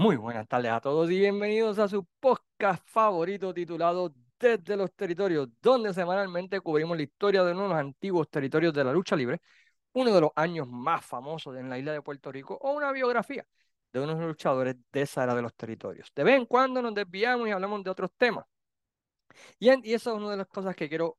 Muy 0.00 0.16
buenas 0.16 0.48
tardes 0.48 0.72
a 0.72 0.80
todos 0.80 1.10
y 1.10 1.18
bienvenidos 1.18 1.78
a 1.78 1.86
su 1.86 2.04
podcast 2.20 2.82
favorito 2.88 3.54
titulado 3.54 4.12
Desde 4.40 4.76
los 4.76 4.92
Territorios, 4.94 5.48
donde 5.60 5.92
semanalmente 5.92 6.60
cubrimos 6.60 6.96
la 6.96 7.02
historia 7.02 7.44
de 7.44 7.52
uno 7.52 7.64
de 7.64 7.68
los 7.68 7.78
antiguos 7.78 8.28
territorios 8.30 8.72
de 8.72 8.84
la 8.84 8.92
lucha 8.92 9.14
libre, 9.14 9.40
uno 9.92 10.14
de 10.14 10.20
los 10.22 10.30
años 10.34 10.66
más 10.68 11.04
famosos 11.04 11.56
en 11.56 11.68
la 11.68 11.78
isla 11.78 11.92
de 11.92 12.00
Puerto 12.02 12.32
Rico 12.32 12.58
o 12.62 12.72
una 12.72 12.90
biografía 12.90 13.46
de 13.92 14.00
unos 14.00 14.18
luchadores 14.20 14.76
de 14.92 15.02
esa 15.02 15.24
era 15.24 15.34
de 15.34 15.42
los 15.42 15.54
territorios. 15.54 16.10
De 16.14 16.24
vez 16.24 16.36
en 16.36 16.46
cuando 16.46 16.80
nos 16.80 16.94
desviamos 16.94 17.48
y 17.48 17.50
hablamos 17.50 17.84
de 17.84 17.90
otros 17.90 18.10
temas. 18.16 18.46
Y, 19.58 19.68
y 19.90 19.94
eso 19.94 20.10
es 20.10 20.16
una 20.16 20.30
de 20.30 20.36
las 20.38 20.46
cosas 20.48 20.74
que 20.74 20.88
quiero 20.88 21.18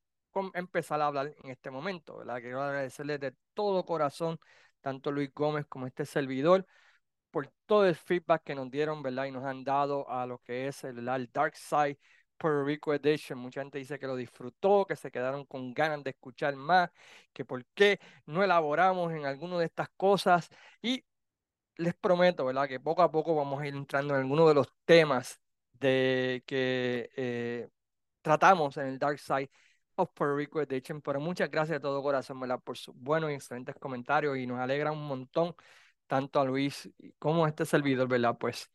empezar 0.53 1.01
a 1.01 1.07
hablar 1.07 1.33
en 1.43 1.51
este 1.51 1.69
momento, 1.69 2.17
¿verdad? 2.17 2.39
Quiero 2.39 2.61
agradecerles 2.61 3.19
de 3.19 3.35
todo 3.53 3.85
corazón 3.85 4.39
tanto 4.81 5.11
Luis 5.11 5.31
Gómez 5.33 5.65
como 5.67 5.87
este 5.87 6.05
servidor 6.05 6.65
por 7.29 7.47
todo 7.65 7.85
el 7.85 7.95
feedback 7.95 8.43
que 8.43 8.55
nos 8.55 8.69
dieron, 8.71 9.03
¿verdad? 9.03 9.25
Y 9.25 9.31
nos 9.31 9.45
han 9.45 9.63
dado 9.63 10.09
a 10.09 10.25
lo 10.25 10.39
que 10.39 10.67
es 10.67 10.83
el 10.83 11.05
Dark 11.31 11.55
Side 11.55 11.99
Puerto 12.41 12.63
Rico 12.65 12.93
Edition. 12.93 13.37
Mucha 13.39 13.61
gente 13.61 13.77
dice 13.77 13.99
que 13.99 14.07
lo 14.07 14.15
disfrutó, 14.15 14.85
que 14.87 14.95
se 14.95 15.11
quedaron 15.11 15.45
con 15.45 15.73
ganas 15.73 16.03
de 16.03 16.11
escuchar 16.11 16.55
más, 16.55 16.89
que 17.33 17.45
por 17.45 17.63
qué 17.75 17.99
no 18.25 18.43
elaboramos 18.43 19.13
en 19.13 19.25
alguna 19.25 19.59
de 19.59 19.65
estas 19.65 19.89
cosas. 19.97 20.49
Y 20.81 21.05
les 21.77 21.93
prometo, 21.95 22.45
¿verdad? 22.45 22.67
Que 22.67 22.79
poco 22.79 23.01
a 23.03 23.11
poco 23.11 23.35
vamos 23.35 23.61
a 23.61 23.67
ir 23.67 23.75
entrando 23.75 24.15
en 24.15 24.21
algunos 24.21 24.47
de 24.49 24.55
los 24.55 24.67
temas 24.85 25.39
de 25.73 26.43
que 26.45 27.09
eh, 27.15 27.69
tratamos 28.21 28.77
en 28.77 28.87
el 28.87 28.99
Dark 28.99 29.19
Side 29.19 29.49
of 29.95 30.09
Puerto 30.13 30.35
Rico 30.37 30.61
Edition. 30.61 31.01
Pero 31.01 31.19
muchas 31.19 31.49
gracias 31.51 31.77
de 31.77 31.81
todo 31.81 32.01
corazón, 32.03 32.39
¿verdad? 32.39 32.59
Por 32.63 32.77
sus 32.77 32.95
buenos 32.95 33.31
y 33.31 33.35
excelentes 33.35 33.75
comentarios 33.79 34.37
y 34.37 34.47
nos 34.47 34.59
alegra 34.59 34.91
un 34.91 35.05
montón 35.07 35.55
tanto 36.07 36.39
a 36.39 36.45
Luis 36.45 36.89
como 37.19 37.45
a 37.45 37.49
este 37.49 37.65
servidor, 37.65 38.07
¿verdad? 38.07 38.37
Pues 38.37 38.69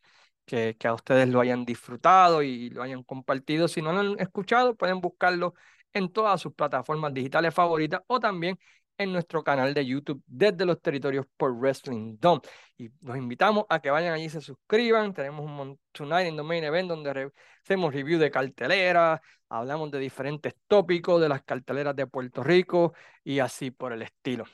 que, 0.47 0.77
a 0.85 0.95
ustedes 0.95 1.29
lo 1.29 1.41
hayan 1.41 1.65
disfrutado 1.65 2.43
y 2.43 2.71
lo 2.71 2.83
hayan 2.83 3.03
compartido. 3.03 3.69
Si 3.69 3.83
no 3.83 3.93
lo 3.93 4.01
han 4.01 4.21
escuchado, 4.21 4.77
pueden 4.77 5.01
buscarlo 5.01 5.55
en 5.93 6.13
todas 6.13 6.41
sus 6.41 6.55
plataformas 6.55 7.13
digitales 7.13 7.55
favoritas 7.55 8.03
o 8.07 8.21
también 8.21 8.59
en 8.99 9.13
nuestro 9.13 9.45
canal 9.45 9.75
de 9.75 9.85
YouTube 9.85 10.23
desde 10.27 10.65
los 10.65 10.81
territorios 10.81 11.27
por 11.37 11.53
Wrestling 11.53 12.17
Dome. 12.19 12.41
Y 12.79 12.91
los 13.03 13.17
invitamos 13.17 13.65
a 13.69 13.81
que 13.81 13.91
vayan 13.91 14.15
allí 14.15 14.25
y 14.25 14.31
se 14.31 14.41
suscriban. 14.41 15.13
Tenemos 15.13 15.45
un 15.45 15.79
Tonight 15.93 16.29
in 16.29 16.37
the 16.37 16.43
Main 16.43 16.65
Event 16.65 16.89
donde 16.89 17.31
hacemos 17.63 17.93
review 17.93 18.19
de 18.19 18.31
carteleras, 18.31 19.21
hablamos 19.49 19.91
de 19.91 19.99
diferentes 19.99 20.55
tópicos 20.67 21.21
de 21.21 21.29
las 21.29 21.43
carteleras 21.43 21.95
de 21.97 22.07
Puerto 22.07 22.43
Rico 22.43 22.95
y 23.25 23.41
así 23.41 23.71
por 23.71 23.93
el 23.93 24.03
estilo. 24.03 24.45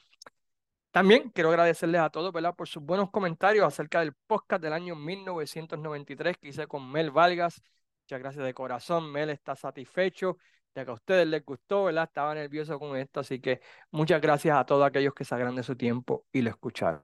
También 0.92 1.30
quiero 1.30 1.50
agradecerles 1.50 2.00
a 2.00 2.10
todos 2.10 2.32
¿verdad? 2.32 2.54
por 2.54 2.68
sus 2.68 2.82
buenos 2.82 3.10
comentarios 3.10 3.66
acerca 3.66 4.00
del 4.00 4.12
podcast 4.12 4.62
del 4.62 4.74
año 4.74 4.94
1993 4.94 6.36
que 6.38 6.48
hice 6.48 6.66
con 6.66 6.90
Mel 6.90 7.10
Vargas. 7.10 7.62
Muchas 8.04 8.20
gracias 8.20 8.44
de 8.44 8.54
corazón. 8.54 9.10
Mel 9.10 9.30
está 9.30 9.56
satisfecho 9.56 10.36
ya 10.74 10.84
que 10.84 10.90
a 10.90 10.94
ustedes 10.94 11.26
les 11.26 11.44
gustó, 11.44 11.84
¿verdad? 11.84 12.04
Estaba 12.04 12.34
nervioso 12.34 12.78
con 12.78 12.96
esto, 12.96 13.20
así 13.20 13.40
que 13.40 13.60
muchas 13.90 14.20
gracias 14.20 14.56
a 14.56 14.64
todos 14.64 14.86
aquellos 14.86 15.14
que 15.14 15.24
se 15.24 15.34
de 15.36 15.62
su 15.62 15.77
tiempo 15.77 16.27
y 16.33 16.42
lo 16.42 16.50
escucharon. 16.50 17.02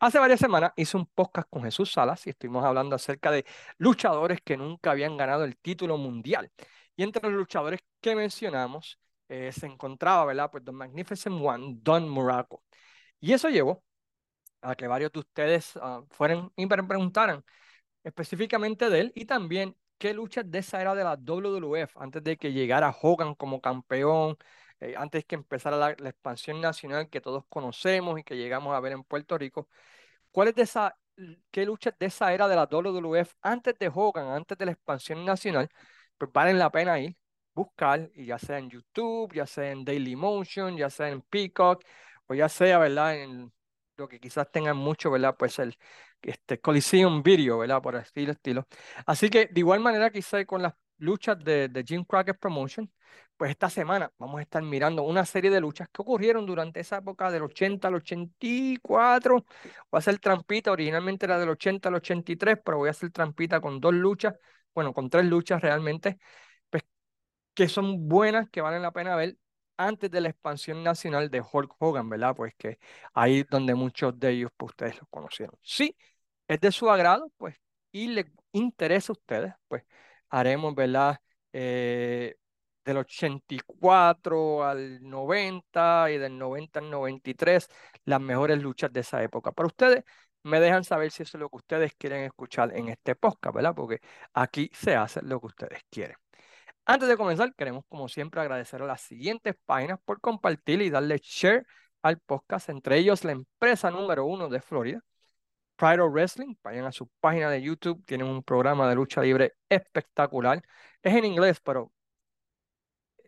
Hace 0.00 0.18
varias 0.18 0.40
semanas 0.40 0.72
hice 0.76 0.96
un 0.96 1.06
podcast 1.06 1.48
con 1.48 1.62
Jesús 1.62 1.92
Salas 1.92 2.26
y 2.26 2.30
estuvimos 2.30 2.64
hablando 2.64 2.96
acerca 2.96 3.30
de 3.30 3.44
luchadores 3.78 4.40
que 4.42 4.56
nunca 4.56 4.90
habían 4.90 5.16
ganado 5.16 5.44
el 5.44 5.56
título 5.56 5.96
mundial. 5.96 6.50
Y 6.96 7.02
entre 7.02 7.22
los 7.22 7.32
luchadores 7.32 7.80
que 8.00 8.14
mencionamos 8.14 8.98
eh, 9.28 9.50
se 9.52 9.66
encontraba, 9.66 10.26
¿verdad? 10.26 10.50
Pues 10.50 10.64
The 10.64 10.72
Magnificent 10.72 11.40
One, 11.42 11.76
Don 11.80 12.08
Muraco. 12.08 12.62
Y 13.24 13.32
eso 13.32 13.48
llevó 13.48 13.82
a 14.62 14.76
que 14.76 14.86
varios 14.88 15.12
de 15.12 15.20
ustedes 15.20 15.76
uh, 15.76 16.06
fueran 16.10 16.52
y 16.56 16.66
preguntaran 16.66 17.44
específicamente 18.04 18.90
de 18.90 19.00
él 19.00 19.12
y 19.16 19.26
también 19.26 19.76
qué 19.98 20.14
luchas 20.14 20.50
de 20.50 20.58
esa 20.60 20.82
era 20.82 20.94
de 20.94 21.04
la 21.04 21.16
WWF 21.16 21.96
antes 21.96 22.22
de 22.24 22.36
que 22.36 22.52
llegara 22.52 22.94
Hogan 23.02 23.34
como 23.34 23.60
campeón, 23.62 24.36
eh, 24.80 24.94
antes 24.98 25.24
que 25.24 25.36
empezara 25.36 25.76
la, 25.78 25.90
expansión 26.10 26.60
nacional 26.60 27.08
que 27.10 27.20
todos 27.22 27.44
conocemos 27.48 28.20
y 28.20 28.24
que 28.24 28.36
llegamos 28.36 28.74
a 28.74 28.80
ver 28.80 28.92
en 28.92 29.04
Puerto 29.04 29.38
Rico. 29.38 29.68
¿Cuáles 30.30 30.54
de 30.54 30.62
esa, 30.62 30.98
qué 31.50 31.64
luchas 31.66 31.94
de 31.98 32.06
esa 32.06 32.34
era 32.34 32.48
de 32.48 32.56
la 32.56 32.66
WWF 32.66 33.34
antes 33.42 33.78
de 33.78 33.90
Hogan, 33.94 34.28
antes 34.28 34.58
de 34.58 34.66
la 34.66 34.72
expansión 34.72 35.24
nacional, 35.24 35.70
pues 36.18 36.30
valen 36.32 36.58
la 36.58 36.70
pena 36.70 37.00
ir, 37.00 37.16
buscar, 37.54 38.10
y 38.14 38.26
ya 38.26 38.38
sea 38.38 38.58
en 38.58 38.70
YouTube, 38.70 39.32
ya 39.34 39.46
sea 39.46 39.70
en 39.70 39.84
Daily 39.84 40.16
Motion, 40.16 40.76
ya 40.76 40.90
sea 40.90 41.08
en 41.08 41.22
Peacock, 41.22 41.84
o 42.26 42.34
ya 42.34 42.48
sea, 42.48 42.78
¿verdad? 42.78 43.16
En 43.20 43.52
lo 43.96 44.08
que 44.08 44.20
quizás 44.20 44.50
tengan 44.50 44.76
mucho, 44.76 45.10
¿verdad? 45.10 45.36
Pues 45.38 45.58
el 45.58 45.76
este, 46.22 46.60
Coliseum 46.60 47.22
Video, 47.22 47.58
¿verdad? 47.58 47.82
Por 47.82 47.96
estilo, 47.96 48.32
estilo. 48.32 48.66
Así 49.06 49.30
que 49.30 49.46
de 49.46 49.60
igual 49.60 49.80
manera 49.80 50.10
quizás 50.10 50.44
con 50.46 50.62
las 50.62 50.74
luchas 50.98 51.38
de, 51.42 51.68
de 51.68 51.84
Jim 51.84 52.04
Crockett 52.04 52.38
Promotion, 52.38 52.90
pues 53.36 53.50
esta 53.50 53.68
semana 53.70 54.12
vamos 54.18 54.38
a 54.38 54.42
estar 54.42 54.62
mirando 54.62 55.02
una 55.02 55.24
serie 55.24 55.50
de 55.50 55.60
luchas 55.60 55.88
que 55.92 56.02
ocurrieron 56.02 56.46
durante 56.46 56.80
esa 56.80 56.98
época 56.98 57.30
del 57.30 57.42
80 57.42 57.88
al 57.88 57.96
84. 57.96 59.34
Voy 59.36 59.44
a 59.92 59.98
hacer 59.98 60.18
trampita, 60.18 60.72
originalmente 60.72 61.26
era 61.26 61.38
del 61.38 61.50
80 61.50 61.88
al 61.88 61.96
83, 61.96 62.58
pero 62.64 62.78
voy 62.78 62.88
a 62.88 62.90
hacer 62.92 63.10
trampita 63.10 63.60
con 63.60 63.80
dos 63.80 63.94
luchas, 63.94 64.34
bueno, 64.74 64.92
con 64.92 65.10
tres 65.10 65.24
luchas 65.26 65.60
realmente, 65.62 66.18
pues 66.70 66.84
que 67.54 67.68
son 67.68 68.08
buenas, 68.08 68.48
que 68.50 68.60
valen 68.60 68.82
la 68.82 68.92
pena 68.92 69.16
ver 69.16 69.38
antes 69.76 70.10
de 70.10 70.20
la 70.20 70.28
expansión 70.30 70.82
nacional 70.82 71.30
de 71.30 71.42
Hulk 71.42 71.74
Hogan, 71.78 72.08
¿verdad? 72.08 72.34
Pues 72.36 72.54
que 72.56 72.78
ahí 73.14 73.44
donde 73.44 73.74
muchos 73.74 74.18
de 74.18 74.30
ellos, 74.30 74.50
pues 74.56 74.70
ustedes 74.70 74.96
los 74.98 75.08
conocieron. 75.10 75.56
Sí, 75.62 75.96
es 76.48 76.60
de 76.60 76.72
su 76.72 76.90
agrado, 76.90 77.30
pues, 77.36 77.56
y 77.92 78.08
le 78.08 78.32
interesa 78.52 79.12
a 79.12 79.14
ustedes, 79.14 79.54
pues 79.68 79.84
haremos, 80.30 80.74
¿verdad? 80.74 81.18
Eh, 81.52 82.36
del 82.84 82.98
84 82.98 84.64
al 84.64 85.02
90 85.02 86.10
y 86.10 86.18
del 86.18 86.36
90 86.38 86.80
al 86.80 86.90
93, 86.90 87.68
las 88.04 88.20
mejores 88.20 88.60
luchas 88.62 88.92
de 88.92 89.00
esa 89.00 89.22
época. 89.22 89.52
Para 89.52 89.66
ustedes, 89.68 90.04
me 90.42 90.60
dejan 90.60 90.84
saber 90.84 91.10
si 91.10 91.22
eso 91.22 91.36
es 91.38 91.40
lo 91.40 91.48
que 91.48 91.56
ustedes 91.56 91.94
quieren 91.96 92.22
escuchar 92.24 92.76
en 92.76 92.88
este 92.88 93.14
podcast, 93.16 93.54
¿verdad? 93.54 93.74
Porque 93.74 94.00
aquí 94.34 94.70
se 94.74 94.94
hace 94.96 95.22
lo 95.22 95.40
que 95.40 95.46
ustedes 95.46 95.80
quieren. 95.90 96.16
Antes 96.86 97.08
de 97.08 97.16
comenzar, 97.16 97.54
queremos 97.54 97.84
como 97.88 98.08
siempre 98.08 98.40
agradecer 98.40 98.82
a 98.82 98.86
las 98.86 99.00
siguientes 99.00 99.54
páginas 99.64 99.98
por 100.04 100.20
compartir 100.20 100.82
y 100.82 100.90
darle 100.90 101.18
share 101.22 101.66
al 102.02 102.18
podcast, 102.20 102.68
entre 102.68 102.98
ellos 102.98 103.24
la 103.24 103.32
empresa 103.32 103.90
número 103.90 104.26
uno 104.26 104.48
de 104.48 104.60
Florida, 104.60 105.00
Pride 105.76 106.00
of 106.00 106.12
Wrestling. 106.12 106.56
Vayan 106.62 106.86
a 106.86 106.92
su 106.92 107.08
página 107.20 107.50
de 107.50 107.62
YouTube, 107.62 108.04
tienen 108.06 108.28
un 108.28 108.42
programa 108.42 108.88
de 108.88 108.96
lucha 108.96 109.22
libre 109.22 109.54
espectacular. 109.68 110.62
Es 111.02 111.14
en 111.14 111.24
inglés, 111.24 111.60
pero 111.60 111.92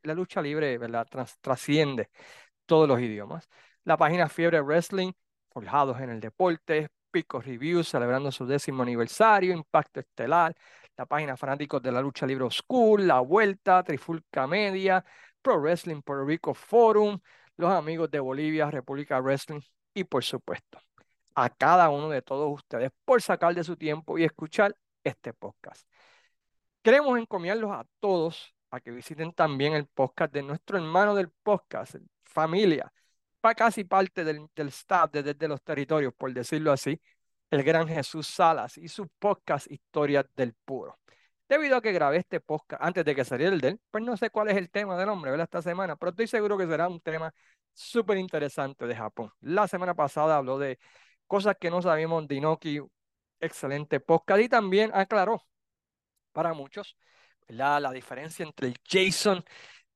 la 0.02 0.14
lucha 0.14 0.42
libre, 0.42 0.78
¿verdad? 0.78 1.06
trasciende 1.40 2.10
todos 2.66 2.88
los 2.88 3.00
idiomas. 3.00 3.48
La 3.84 3.96
página 3.96 4.28
Fiebre 4.28 4.60
Wrestling, 4.60 5.12
forjados 5.50 6.00
en 6.00 6.10
el 6.10 6.20
deporte, 6.20 6.88
Pico 7.10 7.40
Reviews, 7.40 7.88
celebrando 7.88 8.30
su 8.32 8.46
décimo 8.46 8.82
aniversario, 8.82 9.52
Impacto 9.54 10.00
Estelar, 10.00 10.54
la 10.96 11.06
página 11.06 11.36
Fanáticos 11.36 11.82
de 11.82 11.92
la 11.92 12.00
Lucha 12.00 12.26
Libre 12.26 12.48
School, 12.50 13.06
La 13.06 13.20
Vuelta, 13.20 13.82
Trifulca 13.82 14.46
Media, 14.46 15.04
Pro 15.42 15.60
Wrestling 15.60 16.02
Puerto 16.02 16.24
Rico 16.24 16.54
Forum, 16.54 17.18
los 17.56 17.70
amigos 17.70 18.10
de 18.10 18.20
Bolivia, 18.20 18.70
República 18.70 19.20
Wrestling 19.20 19.60
y 19.94 20.04
por 20.04 20.24
supuesto 20.24 20.80
a 21.34 21.50
cada 21.50 21.90
uno 21.90 22.08
de 22.08 22.22
todos 22.22 22.52
ustedes 22.52 22.90
por 23.04 23.20
sacar 23.20 23.54
de 23.54 23.62
su 23.62 23.76
tiempo 23.76 24.18
y 24.18 24.24
escuchar 24.24 24.74
este 25.04 25.32
podcast. 25.34 25.86
Queremos 26.82 27.18
encomiarlos 27.18 27.70
a 27.72 27.86
todos 28.00 28.54
a 28.70 28.80
que 28.80 28.90
visiten 28.90 29.32
también 29.32 29.74
el 29.74 29.86
podcast 29.86 30.32
de 30.32 30.42
nuestro 30.42 30.78
hermano 30.78 31.14
del 31.14 31.30
podcast, 31.42 31.96
familia, 32.24 32.92
para 33.40 33.54
casi 33.54 33.84
parte 33.84 34.24
del, 34.24 34.46
del 34.54 34.68
staff 34.68 35.10
desde 35.12 35.34
de 35.34 35.48
los 35.48 35.62
territorios, 35.62 36.14
por 36.14 36.32
decirlo 36.32 36.72
así, 36.72 37.00
el 37.50 37.62
gran 37.62 37.88
Jesús 37.88 38.26
Salas 38.26 38.78
y 38.78 38.88
su 38.88 39.08
podcast 39.18 39.70
Historias 39.70 40.26
del 40.36 40.54
Puro. 40.64 40.98
Debido 41.48 41.76
a 41.76 41.82
que 41.82 41.92
grabé 41.92 42.18
este 42.18 42.40
podcast 42.40 42.82
antes 42.82 43.04
de 43.04 43.14
que 43.14 43.24
saliera 43.24 43.52
el 43.54 43.60
de 43.60 43.68
él, 43.68 43.80
pues 43.90 44.02
no 44.04 44.16
sé 44.16 44.30
cuál 44.30 44.48
es 44.48 44.56
el 44.56 44.70
tema 44.70 44.96
del 44.96 45.08
hombre, 45.08 45.30
¿verdad? 45.30 45.44
Esta 45.44 45.62
semana, 45.62 45.96
pero 45.96 46.10
estoy 46.10 46.26
seguro 46.26 46.58
que 46.58 46.66
será 46.66 46.88
un 46.88 47.00
tema 47.00 47.32
súper 47.72 48.18
interesante 48.18 48.86
de 48.86 48.96
Japón. 48.96 49.30
La 49.40 49.68
semana 49.68 49.94
pasada 49.94 50.36
habló 50.36 50.58
de 50.58 50.78
cosas 51.26 51.56
que 51.60 51.70
no 51.70 51.82
sabíamos 51.82 52.26
de 52.26 52.34
Inoki, 52.36 52.80
excelente 53.40 54.00
podcast, 54.00 54.40
y 54.42 54.48
también 54.48 54.90
aclaró 54.94 55.42
para 56.32 56.52
muchos 56.54 56.96
¿verdad? 57.48 57.80
La 57.80 57.92
diferencia 57.92 58.44
entre 58.44 58.68
el 58.68 58.76
Jason 58.84 59.44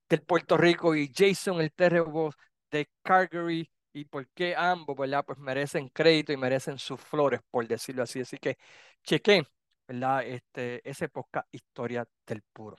del 0.09 0.21
Puerto 0.23 0.57
Rico 0.57 0.95
y 0.95 1.11
Jason 1.13 1.61
el 1.61 1.71
Terrible 1.73 2.31
de 2.71 2.89
Calgary 3.03 3.69
y 3.93 4.05
por 4.05 4.27
qué 4.29 4.55
ambos, 4.55 4.95
¿verdad? 4.97 5.25
Pues 5.25 5.37
merecen 5.39 5.89
crédito 5.89 6.31
y 6.33 6.37
merecen 6.37 6.77
sus 6.77 6.99
flores, 7.01 7.41
por 7.49 7.67
decirlo 7.67 8.03
así. 8.03 8.21
Así 8.21 8.37
que 8.37 8.57
chequen, 9.03 9.45
¿verdad? 9.87 10.25
Este, 10.25 10.87
esa 10.89 11.05
época 11.05 11.47
historia 11.51 12.07
del 12.25 12.41
puro. 12.53 12.77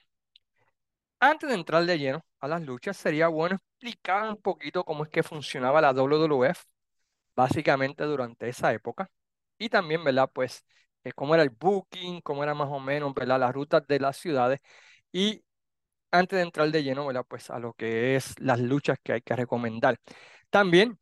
Antes 1.21 1.49
de 1.49 1.55
entrar 1.55 1.85
de 1.87 1.99
lleno 1.99 2.25
a 2.41 2.49
las 2.49 2.63
luchas, 2.63 2.97
sería 2.97 3.29
bueno 3.29 3.57
explicar 3.57 4.29
un 4.29 4.37
poquito 4.43 4.85
cómo 4.85 5.05
es 5.05 5.11
que 5.11 5.23
funcionaba 5.23 5.81
la 5.81 5.93
WWF, 5.93 6.63
básicamente 7.37 8.05
durante 8.05 8.49
esa 8.49 8.73
época. 8.73 9.09
Y 9.59 9.69
también, 9.69 10.03
¿verdad? 10.05 10.31
Pues 10.33 10.65
eh, 11.05 11.13
cómo 11.13 11.35
era 11.35 11.45
el 11.45 11.51
booking, 11.51 12.21
cómo 12.23 12.43
era 12.43 12.55
más 12.55 12.69
o 12.71 12.81
menos, 12.81 13.15
¿verdad? 13.15 13.39
Las 13.41 13.53
rutas 13.55 13.87
de 13.87 14.01
las 14.01 14.17
ciudades. 14.17 14.61
Y 15.13 15.45
antes 16.11 16.39
de 16.39 16.43
entrar 16.45 16.71
de 16.71 16.83
lleno, 16.85 17.07
¿verdad? 17.07 17.25
Pues 17.29 17.51
a 17.51 17.59
lo 17.59 17.75
que 17.75 18.17
es 18.17 18.39
las 18.41 18.61
luchas 18.61 18.99
que 19.03 19.15
hay 19.15 19.23
que 19.23 19.37
recomendar. 19.37 19.99
También 20.51 20.99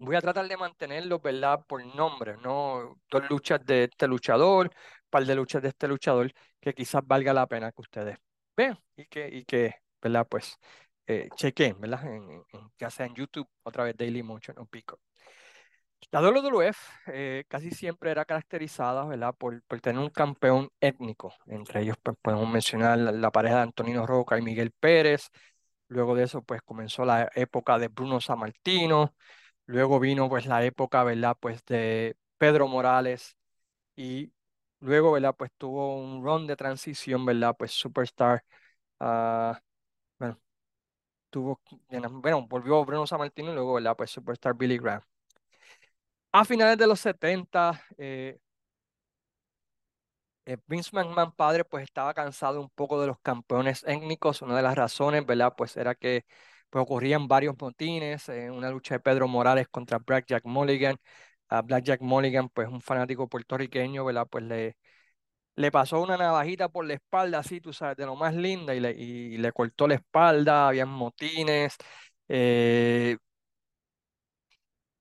voy 0.00 0.16
a 0.16 0.20
tratar 0.20 0.48
de 0.48 0.56
mantenerlo, 0.56 1.20
¿verdad? 1.20 1.64
Por 1.66 1.84
nombre, 1.94 2.36
¿no? 2.38 2.96
Dos 3.10 3.30
luchas 3.30 3.64
de 3.64 3.84
este 3.84 4.06
luchador, 4.08 4.70
par 5.10 5.24
de 5.24 5.34
luchas 5.34 5.62
de 5.62 5.68
este 5.68 5.88
luchador, 5.88 6.32
que 6.60 6.74
quizás 6.74 7.02
valga 7.06 7.32
la 7.32 7.46
pena 7.46 7.72
que 7.72 7.80
ustedes 7.82 8.18
vean 8.56 8.78
y 8.96 9.06
que, 9.06 9.28
y 9.28 9.44
que 9.44 9.74
¿verdad? 10.02 10.26
Pues 10.28 10.58
eh, 11.06 11.28
chequen, 11.36 11.80
¿verdad? 11.80 12.04
En, 12.06 12.44
ya 12.78 12.90
sea 12.90 13.06
en 13.06 13.14
YouTube, 13.14 13.48
otra 13.62 13.84
vez 13.84 13.96
Daily 13.96 14.22
Motion 14.22 14.58
o 14.58 14.66
Pico. 14.66 15.00
La 16.10 16.20
WWF 16.22 16.78
eh, 17.08 17.44
casi 17.48 17.70
siempre 17.70 18.10
era 18.10 18.24
caracterizada 18.24 19.04
¿verdad? 19.04 19.34
Por, 19.36 19.62
por, 19.64 19.80
tener 19.80 20.00
un 20.02 20.10
campeón 20.10 20.70
étnico. 20.80 21.34
Entre 21.46 21.82
ellos 21.82 21.96
pues, 22.02 22.16
podemos 22.20 22.48
mencionar 22.48 22.98
la, 22.98 23.30
pareja 23.30 23.56
de 23.56 23.62
Antonino 23.62 24.06
Roca 24.06 24.38
y 24.38 24.42
Miguel 24.42 24.72
Pérez. 24.72 25.30
Luego 25.88 26.14
de 26.14 26.24
eso 26.24 26.42
pues 26.42 26.62
comenzó 26.62 27.04
la 27.04 27.30
época 27.34 27.78
de 27.78 27.88
Bruno 27.88 28.20
Sammartino. 28.20 29.14
Luego 29.70 30.00
vino 30.00 30.28
pues 30.28 30.46
la 30.46 30.64
época 30.64 31.04
¿verdad? 31.04 31.36
Pues, 31.38 31.64
de 31.66 32.16
Pedro 32.38 32.66
Morales. 32.68 33.36
Y 33.96 34.32
luego 34.80 35.12
¿verdad? 35.12 35.34
Pues 35.36 35.52
tuvo 35.58 35.96
un 35.98 36.24
run 36.24 36.46
de 36.46 36.56
transición, 36.56 37.26
¿verdad? 37.26 37.56
Pues 37.58 37.72
Superstar. 37.72 38.44
Uh, 39.00 39.54
bueno, 40.18 40.40
tuvo, 41.30 41.60
bueno, 42.22 42.46
volvió 42.48 42.84
Bruno 42.84 43.06
Sammartino 43.06 43.52
y 43.52 43.54
luego 43.54 43.74
¿verdad? 43.74 43.96
Pues 43.96 44.10
Superstar 44.10 44.54
Billy 44.56 44.78
Graham. 44.78 45.02
A 46.32 46.44
finales 46.44 46.78
de 46.78 46.86
los 46.86 47.00
70, 47.00 47.80
eh, 47.98 48.38
eh, 50.46 50.56
Vince 50.66 50.90
McMahon 50.92 51.32
padre 51.32 51.64
pues 51.64 51.84
estaba 51.84 52.14
cansado 52.14 52.60
un 52.60 52.70
poco 52.70 53.00
de 53.00 53.06
los 53.08 53.18
campeones 53.20 53.84
étnicos. 53.86 54.42
Una 54.42 54.56
de 54.56 54.62
las 54.62 54.74
razones, 54.76 55.24
¿verdad? 55.26 55.54
Pues 55.56 55.76
era 55.76 55.94
que 55.94 56.24
pues, 56.70 56.82
ocurrían 56.82 57.28
varios 57.28 57.54
motines, 57.60 58.28
eh, 58.28 58.50
una 58.50 58.70
lucha 58.70 58.94
de 58.94 59.00
Pedro 59.00 59.28
Morales 59.28 59.68
contra 59.68 59.98
Blackjack 59.98 60.44
Mulligan. 60.44 60.96
A 61.48 61.62
Blackjack 61.62 62.00
Mulligan, 62.02 62.48
pues 62.48 62.68
un 62.68 62.80
fanático 62.80 63.28
puertorriqueño. 63.28 64.04
Pues 64.30 64.44
le, 64.44 64.76
le 65.56 65.70
pasó 65.72 66.00
una 66.02 66.16
navajita 66.16 66.68
por 66.68 66.86
la 66.86 66.94
espalda, 66.94 67.38
así, 67.40 67.60
tú 67.60 67.72
sabes, 67.72 67.96
de 67.96 68.06
lo 68.06 68.16
más 68.16 68.34
linda, 68.34 68.74
y 68.74 68.80
le, 68.80 68.92
y 68.92 69.38
le 69.38 69.52
cortó 69.52 69.88
la 69.88 69.94
espalda, 69.96 70.68
habían 70.68 70.88
motines. 70.88 71.76
Eh, 72.28 73.16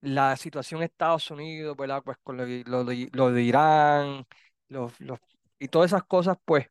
la 0.01 0.35
situación 0.37 0.81
en 0.81 0.85
Estados 0.85 1.29
Unidos, 1.31 1.75
¿verdad? 1.77 2.01
Pues 2.03 2.17
con 2.23 2.37
lo, 2.37 2.45
lo, 2.45 3.31
de 3.31 3.43
Irán, 3.43 4.25
los, 4.69 4.99
los, 4.99 5.19
y 5.59 5.67
todas 5.67 5.91
esas 5.91 6.03
cosas, 6.03 6.37
pues 6.45 6.67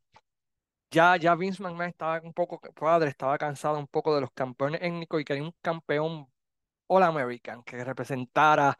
ya, 0.91 1.17
ya 1.17 1.35
Vince 1.35 1.63
McMahon 1.63 1.91
estaba 1.91 2.21
un 2.23 2.33
poco, 2.33 2.61
padre, 2.75 3.11
estaba 3.11 3.39
cansado 3.39 3.79
un 3.79 3.87
poco 3.87 4.15
de 4.15 4.21
los 4.23 4.31
campeones 4.33 4.81
étnicos 4.83 5.21
y 5.21 5.25
quería 5.25 5.43
un 5.43 5.55
campeón 5.63 6.29
All 6.89 7.03
American 7.05 7.63
que 7.65 7.85
representara 7.85 8.79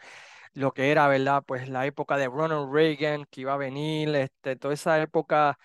lo 0.55 0.73
que 0.73 0.91
era, 0.91 1.09
¿verdad? 1.09 1.45
Pues 1.47 1.69
la 1.69 1.87
época 1.87 2.17
de 2.17 2.29
Ronald 2.29 2.73
Reagan 2.73 3.27
que 3.31 3.43
iba 3.43 3.55
a 3.55 3.57
venir, 3.59 4.15
este, 4.17 4.57
toda 4.57 4.75
esa 4.75 5.01
época 5.03 5.59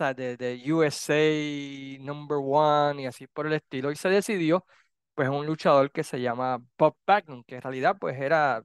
o 0.00 0.14
de, 0.14 0.36
de 0.36 0.72
USA 0.72 2.04
Number 2.04 2.38
One 2.42 3.02
y 3.02 3.06
así 3.06 3.26
por 3.26 3.46
el 3.46 3.54
estilo, 3.54 3.90
y 3.92 3.96
se 3.96 4.08
decidió 4.08 4.66
pues 5.14 5.28
un 5.28 5.46
luchador 5.46 5.92
que 5.92 6.04
se 6.04 6.20
llama 6.20 6.58
Bob 6.78 6.96
Backlund, 7.06 7.44
que 7.46 7.56
en 7.56 7.62
realidad 7.62 7.96
pues 8.00 8.18
era 8.20 8.64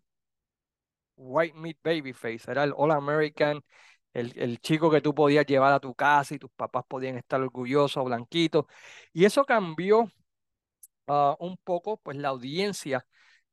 White 1.18 1.56
Meat 1.56 1.77
Babyface, 1.83 2.50
era 2.51 2.63
el 2.63 2.74
All 2.75 2.92
American, 2.92 3.62
el, 4.13 4.33
el, 4.38 4.59
chico 4.61 4.89
que 4.91 5.01
tú 5.01 5.13
podías 5.15 5.45
llevar 5.45 5.73
a 5.73 5.79
tu 5.79 5.94
casa 5.95 6.35
y 6.35 6.39
tus 6.39 6.51
papás 6.51 6.83
podían 6.88 7.17
estar 7.17 7.41
orgullosos, 7.41 8.03
blanquitos. 8.06 8.65
Y 9.13 9.25
eso 9.25 9.45
cambió 9.45 10.09
uh, 11.07 11.35
un 11.39 11.57
poco 11.63 11.97
pues 11.97 12.17
la 12.17 12.29
audiencia 12.29 13.06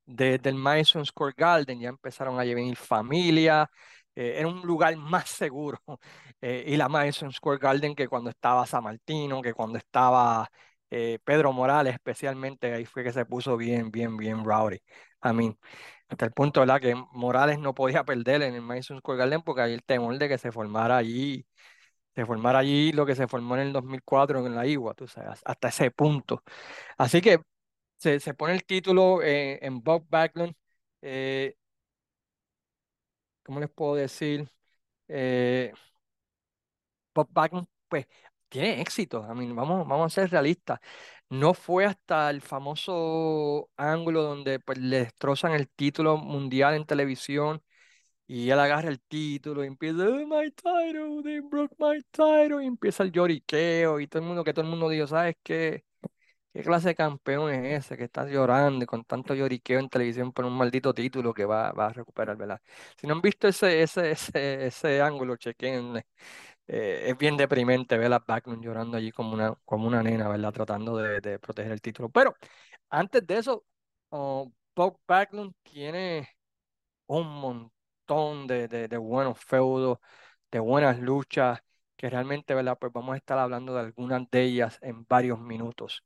de, 0.06 0.38
del 0.38 0.54
Madison 0.56 1.04
Square 1.06 1.34
Garden, 1.36 1.80
ya 1.80 1.88
empezaron 1.90 2.40
a 2.40 2.44
venir 2.44 2.76
familia, 2.76 3.70
eh, 4.14 4.36
era 4.38 4.48
un 4.48 4.62
lugar 4.62 4.96
más 4.96 5.28
seguro. 5.30 5.80
Eh, 6.42 6.64
y 6.68 6.76
la 6.76 6.88
Madison 6.88 7.32
Square 7.32 7.58
Garden 7.58 7.94
que 7.94 8.08
cuando 8.08 8.28
estaba 8.30 8.66
San 8.66 8.84
Martino, 8.84 9.40
que 9.42 9.54
cuando 9.54 9.78
estaba 9.78 10.48
eh, 10.90 11.18
Pedro 11.24 11.52
Morales 11.52 11.94
especialmente, 11.94 12.74
ahí 12.74 12.84
fue 12.84 13.02
que 13.02 13.12
se 13.12 13.24
puso 13.24 13.56
bien, 13.56 13.90
bien, 13.90 14.16
bien 14.18 14.44
rowdy. 14.44 14.78
A 15.22 15.32
mí, 15.32 15.56
hasta 16.08 16.24
el 16.26 16.32
punto, 16.32 16.60
¿verdad? 16.60 16.80
Que 16.80 16.94
Morales 17.12 17.58
no 17.58 17.74
podía 17.74 18.04
perder 18.04 18.42
en 18.42 18.54
el 18.54 18.62
Madison 18.62 18.98
Square 18.98 19.18
Garden 19.18 19.42
porque 19.42 19.62
hay 19.62 19.72
el 19.74 19.84
temor 19.84 20.18
de 20.18 20.28
que 20.28 20.38
se 20.38 20.52
formara 20.52 20.96
allí, 20.96 21.46
se 22.14 22.26
formara 22.26 22.60
allí 22.60 22.92
lo 22.92 23.06
que 23.06 23.14
se 23.16 23.28
formó 23.28 23.56
en 23.56 23.62
el 23.62 23.72
2004 23.72 24.46
en 24.46 24.54
la 24.56 24.66
Igua, 24.66 24.94
tú 24.94 25.08
sabes, 25.08 25.40
hasta 25.44 25.68
ese 25.68 25.90
punto. 25.92 26.42
Así 26.98 27.20
que 27.22 27.40
se, 27.98 28.20
se 28.20 28.34
pone 28.34 28.54
el 28.54 28.64
título 28.66 29.22
eh, 29.22 29.58
en 29.62 29.82
Bob 29.82 30.06
Backlund. 30.10 30.54
Eh, 31.02 31.56
¿Cómo 33.42 33.60
les 33.60 33.70
puedo 33.70 33.94
decir? 33.96 34.50
Bob 37.14 37.28
Backlund, 37.32 37.66
pues, 37.88 38.06
tiene 38.48 38.80
éxito. 38.80 39.22
A 39.24 39.34
mí, 39.34 39.50
vamos, 39.52 39.86
vamos 39.88 40.06
a 40.12 40.14
ser 40.22 40.30
realistas. 40.30 40.80
No 41.28 41.54
fue 41.54 41.84
hasta 41.86 42.30
el 42.30 42.40
famoso 42.40 43.68
ángulo 43.76 44.22
donde 44.22 44.60
pues, 44.60 44.78
le 44.78 44.98
destrozan 45.00 45.52
el 45.52 45.68
título 45.68 46.16
mundial 46.18 46.74
en 46.74 46.86
televisión 46.86 47.60
y 48.26 48.50
él 48.50 48.60
agarra 48.60 48.88
el 48.90 49.00
título 49.00 49.64
y 49.64 49.68
empieza, 49.68 49.98
oh, 50.08 50.26
my 50.26 50.50
title, 50.52 51.22
they 51.24 51.40
broke 51.40 51.74
my 51.78 52.00
title, 52.12 52.62
y 52.64 52.66
empieza 52.68 53.02
el 53.04 53.12
lloriqueo 53.12 54.00
y 54.00 54.08
todo 54.08 54.22
el 54.22 54.28
mundo, 54.28 54.44
que 54.44 54.54
todo 54.54 54.64
el 54.64 54.70
mundo 54.70 54.88
dijo, 54.88 55.06
¿sabes 55.08 55.36
qué? 55.42 55.84
¿Qué 56.54 56.62
clase 56.62 56.88
de 56.90 56.94
campeón 56.96 57.52
es 57.52 57.84
ese 57.86 57.96
que 57.98 58.04
está 58.04 58.26
llorando 58.26 58.86
con 58.86 59.04
tanto 59.04 59.34
lloriqueo 59.34 59.80
en 59.80 59.88
televisión 59.90 60.32
por 60.32 60.44
un 60.46 60.54
maldito 60.56 60.94
título 60.94 61.34
que 61.34 61.44
va, 61.46 61.72
va 61.72 61.86
a 61.88 61.92
recuperar, 61.92 62.36
¿verdad? 62.36 62.60
Si 62.98 63.06
no 63.06 63.14
han 63.14 63.22
visto 63.22 63.48
ese, 63.48 63.82
ese, 63.82 64.12
ese, 64.12 64.66
ese 64.66 65.02
ángulo, 65.02 65.36
chequen 65.36 66.02
eh, 66.68 67.04
es 67.10 67.18
bien 67.18 67.36
deprimente 67.36 67.96
ver 67.98 68.12
a 68.12 68.18
Backlund 68.20 68.62
llorando 68.62 68.96
allí 68.96 69.12
como 69.12 69.34
una, 69.34 69.54
como 69.64 69.86
una 69.86 70.02
nena, 70.02 70.28
¿verdad? 70.28 70.52
Tratando 70.52 70.96
de, 70.96 71.38
proteger 71.38 71.72
el 71.72 71.80
título. 71.80 72.08
Pero 72.10 72.34
antes 72.90 73.26
de 73.26 73.38
eso, 73.38 73.64
oh, 74.10 74.52
Bob 74.74 75.00
Backlund 75.06 75.54
tiene 75.62 76.28
un 77.06 77.28
montón 77.28 78.46
de, 78.46 78.68
de, 78.68 78.88
de, 78.88 78.96
buenos 78.98 79.38
feudos, 79.40 79.98
de 80.50 80.60
buenas 80.60 80.98
luchas, 81.00 81.60
que 81.96 82.10
realmente, 82.10 82.54
¿verdad? 82.54 82.78
Pues 82.78 82.92
vamos 82.92 83.14
a 83.14 83.16
estar 83.18 83.38
hablando 83.38 83.74
de 83.74 83.80
algunas 83.80 84.30
de 84.30 84.42
ellas 84.44 84.78
en 84.82 85.06
varios 85.06 85.40
minutos. 85.40 86.04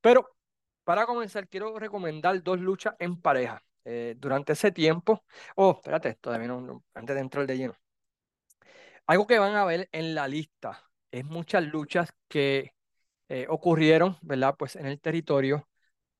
Pero 0.00 0.36
para 0.84 1.06
comenzar, 1.06 1.48
quiero 1.48 1.78
recomendar 1.78 2.42
dos 2.42 2.60
luchas 2.60 2.94
en 2.98 3.20
pareja. 3.20 3.62
Eh, 3.84 4.14
durante 4.18 4.54
ese 4.54 4.72
tiempo, 4.72 5.24
oh, 5.56 5.72
espérate, 5.72 6.14
todavía 6.16 6.48
no, 6.48 6.84
antes 6.94 7.14
de 7.16 7.20
entrar 7.22 7.46
de 7.46 7.58
lleno. 7.58 7.74
Algo 9.06 9.26
que 9.26 9.38
van 9.38 9.54
a 9.56 9.64
ver 9.64 9.88
en 9.92 10.14
la 10.14 10.28
lista 10.28 10.82
es 11.10 11.24
muchas 11.24 11.64
luchas 11.64 12.10
que 12.28 12.74
eh, 13.28 13.46
ocurrieron, 13.48 14.18
¿verdad? 14.22 14.56
Pues 14.58 14.76
en 14.76 14.86
el 14.86 15.00
territorio 15.00 15.68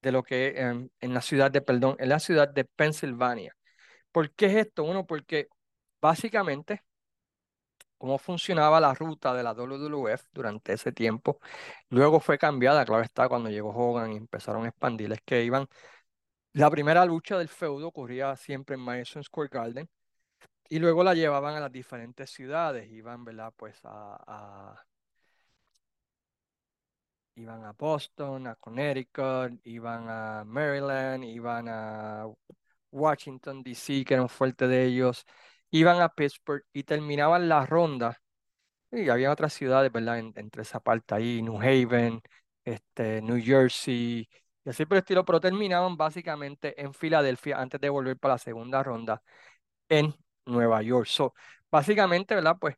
de 0.03 0.13
lo 0.13 0.23
que 0.25 0.49
em, 0.61 0.91
en 1.01 1.15
la 1.15 1.23
ciudad 1.23 1.51
de, 1.51 1.63
perdón, 1.63 1.97
en 1.99 2.09
la 2.11 2.21
ciudad 2.21 2.49
de 2.49 2.65
Pensilvania. 2.65 3.57
¿Por 4.13 4.33
qué 4.35 4.47
es 4.47 4.57
esto? 4.67 4.85
Bueno, 4.85 5.07
porque 5.07 5.49
básicamente 6.01 6.83
cómo 7.99 8.19
funcionaba 8.19 8.81
la 8.81 8.95
ruta 8.95 9.35
de 9.35 9.43
la 9.43 9.55
WWF 9.55 10.25
durante 10.33 10.75
ese 10.75 10.93
tiempo, 10.93 11.41
luego 11.89 12.21
fue 12.21 12.39
cambiada, 12.39 12.85
claro 12.85 13.03
está, 13.03 13.29
cuando 13.29 13.51
llegó 13.51 13.71
Hogan 13.71 14.13
y 14.13 14.17
empezaron 14.17 14.65
a 14.65 14.69
expandir, 14.69 15.13
es 15.13 15.21
que 15.25 15.45
iban, 15.45 15.67
la 16.53 16.71
primera 16.71 17.05
lucha 17.07 17.39
del 17.39 17.49
feudo 17.49 17.89
ocurría 17.89 18.37
siempre 18.37 18.77
en 18.77 18.83
Madison 18.83 19.25
Square 19.25 19.51
Garden, 19.53 19.89
y 20.75 20.79
luego 20.81 21.05
la 21.05 21.15
llevaban 21.15 21.57
a 21.57 21.61
las 21.61 21.73
diferentes 21.73 22.31
ciudades, 22.31 22.91
iban, 22.91 23.25
¿verdad? 23.25 23.53
Pues 23.57 23.79
a, 23.85 24.85
iban 27.37 27.65
a 27.65 27.73
Boston, 27.73 28.47
a 28.47 28.55
Connecticut, 28.57 29.61
iban 29.65 30.09
a 30.09 30.45
Maryland, 30.45 31.25
iban 31.25 31.69
a 31.69 32.27
Washington, 32.93 33.63
D.C., 33.63 34.05
que 34.05 34.15
era 34.15 34.23
un 34.23 34.29
fuerte 34.29 34.69
de 34.69 34.85
ellos, 34.87 35.27
iban 35.71 36.01
a 36.01 36.09
Pittsburgh 36.15 36.65
y 36.73 36.85
terminaban 36.85 37.49
la 37.49 37.67
ronda 37.67 38.21
y 38.93 39.09
había 39.11 39.33
otras 39.33 39.53
ciudades, 39.55 39.93
¿verdad? 39.93 40.19
En- 40.21 40.33
entre 40.37 40.63
esa 40.63 40.81
parte 40.81 41.15
ahí, 41.17 41.43
New 41.43 41.59
Haven, 41.61 42.23
este, 42.65 43.23
New 43.23 43.41
Jersey, 43.43 44.29
y 44.65 44.71
así 44.71 44.87
por 44.87 44.97
el 44.99 45.01
estilo, 45.03 45.25
pero 45.25 45.41
terminaban 45.41 45.97
básicamente 45.97 46.81
en 46.83 46.95
Filadelfia 46.95 47.59
antes 47.61 47.81
de 47.81 47.91
volver 47.91 48.19
para 48.19 48.35
la 48.35 48.39
segunda 48.39 48.83
ronda 48.83 49.23
en 49.89 50.15
Nueva 50.47 50.83
York. 50.83 51.07
So, 51.07 51.35
básicamente, 51.71 52.35
¿verdad? 52.35 52.57
Pues 52.61 52.77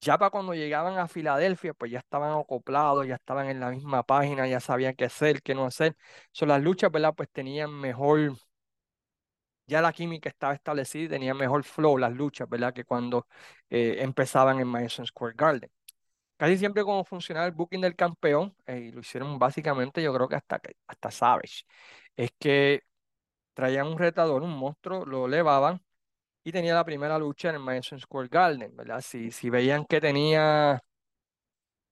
ya 0.00 0.18
para 0.18 0.30
cuando 0.30 0.54
llegaban 0.54 0.98
a 0.98 1.08
Filadelfia, 1.08 1.74
pues 1.74 1.92
ya 1.92 1.98
estaban 2.00 2.38
acoplados, 2.38 3.06
ya 3.06 3.16
estaban 3.16 3.48
en 3.48 3.60
la 3.60 3.70
misma 3.70 4.02
página, 4.04 4.46
ya 4.48 4.60
sabían 4.60 4.94
qué 4.94 5.06
hacer, 5.06 5.42
qué 5.42 5.54
no 5.54 5.66
hacer. 5.66 5.96
So, 6.32 6.46
las 6.46 6.62
luchas, 6.62 6.90
¿verdad? 6.92 7.14
Pues 7.16 7.30
tenían 7.30 7.72
mejor, 7.72 8.34
ya 9.66 9.82
la 9.82 9.92
química 9.92 10.28
estaba 10.28 10.54
establecida 10.54 11.04
y 11.04 11.08
tenían 11.08 11.36
mejor 11.36 11.64
flow 11.64 11.98
las 11.98 12.12
luchas, 12.12 12.48
¿verdad? 12.48 12.72
Que 12.72 12.84
cuando 12.84 13.26
eh, 13.70 13.96
empezaban 14.00 14.60
en 14.60 14.68
Madison 14.68 15.06
Square 15.06 15.34
Garden. 15.36 15.70
Casi 16.36 16.58
siempre 16.58 16.84
como 16.84 17.04
funcionaba 17.04 17.46
el 17.46 17.52
booking 17.52 17.80
del 17.82 17.96
campeón, 17.96 18.54
eh, 18.66 18.78
y 18.78 18.92
lo 18.92 19.00
hicieron 19.00 19.38
básicamente, 19.38 20.02
yo 20.02 20.14
creo 20.14 20.28
que 20.28 20.36
hasta, 20.36 20.60
hasta 20.86 21.10
Savage, 21.10 21.64
es 22.16 22.30
que 22.38 22.82
traían 23.54 23.88
un 23.88 23.98
retador, 23.98 24.42
un 24.42 24.56
monstruo, 24.58 25.06
lo 25.06 25.26
elevaban 25.26 25.82
y 26.48 26.52
tenía 26.52 26.74
la 26.74 26.84
primera 26.84 27.18
lucha 27.18 27.50
en 27.50 27.56
el 27.56 27.60
Madison 27.60 28.00
Square 28.00 28.28
Garden, 28.28 28.74
¿verdad? 28.74 29.02
Si, 29.02 29.30
si 29.30 29.50
veían 29.50 29.84
que 29.84 30.00
tenía, 30.00 30.82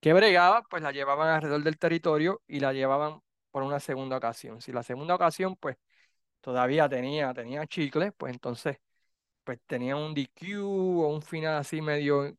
que 0.01 0.13
bregaba, 0.13 0.63
pues 0.71 0.83
la 0.83 0.93
llevaban 0.93 1.29
alrededor 1.29 1.63
del 1.63 1.79
territorio 1.79 2.43
y 2.47 2.61
la 2.61 2.73
llevaban 2.73 3.21
por 3.51 3.63
una 3.63 3.81
segunda 3.81 4.17
ocasión. 4.17 4.61
Si 4.61 4.73
la 4.73 4.83
segunda 4.83 5.15
ocasión, 5.15 5.57
pues 5.57 5.77
todavía 6.41 6.89
tenía, 6.89 7.35
tenía 7.35 7.67
chicle, 7.67 8.13
pues 8.13 8.33
entonces, 8.35 8.79
pues 9.45 9.61
tenía 9.67 9.97
un 9.97 10.15
DQ 10.15 10.63
o 10.65 11.09
un 11.09 11.23
final 11.23 11.57
así 11.57 11.83
medio 11.83 12.35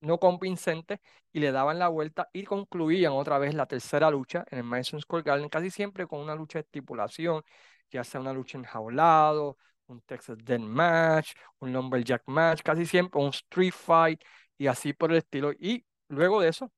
no 0.00 0.18
convincente 0.18 1.00
y 1.32 1.40
le 1.40 1.52
daban 1.52 1.78
la 1.78 1.88
vuelta 1.88 2.28
y 2.32 2.44
concluían 2.44 3.12
otra 3.14 3.38
vez 3.38 3.54
la 3.54 3.66
tercera 3.66 4.10
lucha 4.10 4.44
en 4.50 4.58
el 4.58 4.64
Madison 4.64 5.00
Square 5.00 5.24
Garden, 5.24 5.48
casi 5.48 5.70
siempre 5.70 6.06
con 6.06 6.20
una 6.20 6.34
lucha 6.34 6.58
de 6.60 6.64
estipulación, 6.64 7.42
ya 7.90 8.04
sea 8.04 8.20
una 8.20 8.32
lucha 8.32 8.58
enjaulado, 8.58 9.58
un 9.88 10.00
Texas 10.02 10.38
Death 10.44 10.60
Match, 10.60 11.32
un 11.60 11.72
Lumberjack 11.72 12.22
Match, 12.26 12.62
casi 12.62 12.86
siempre 12.86 13.20
un 13.20 13.30
Street 13.30 13.72
Fight 13.72 14.22
y 14.58 14.66
así 14.66 14.92
por 14.92 15.10
el 15.10 15.18
estilo. 15.18 15.52
Y 15.52 15.84
luego 16.08 16.40
de 16.40 16.48
eso, 16.48 16.72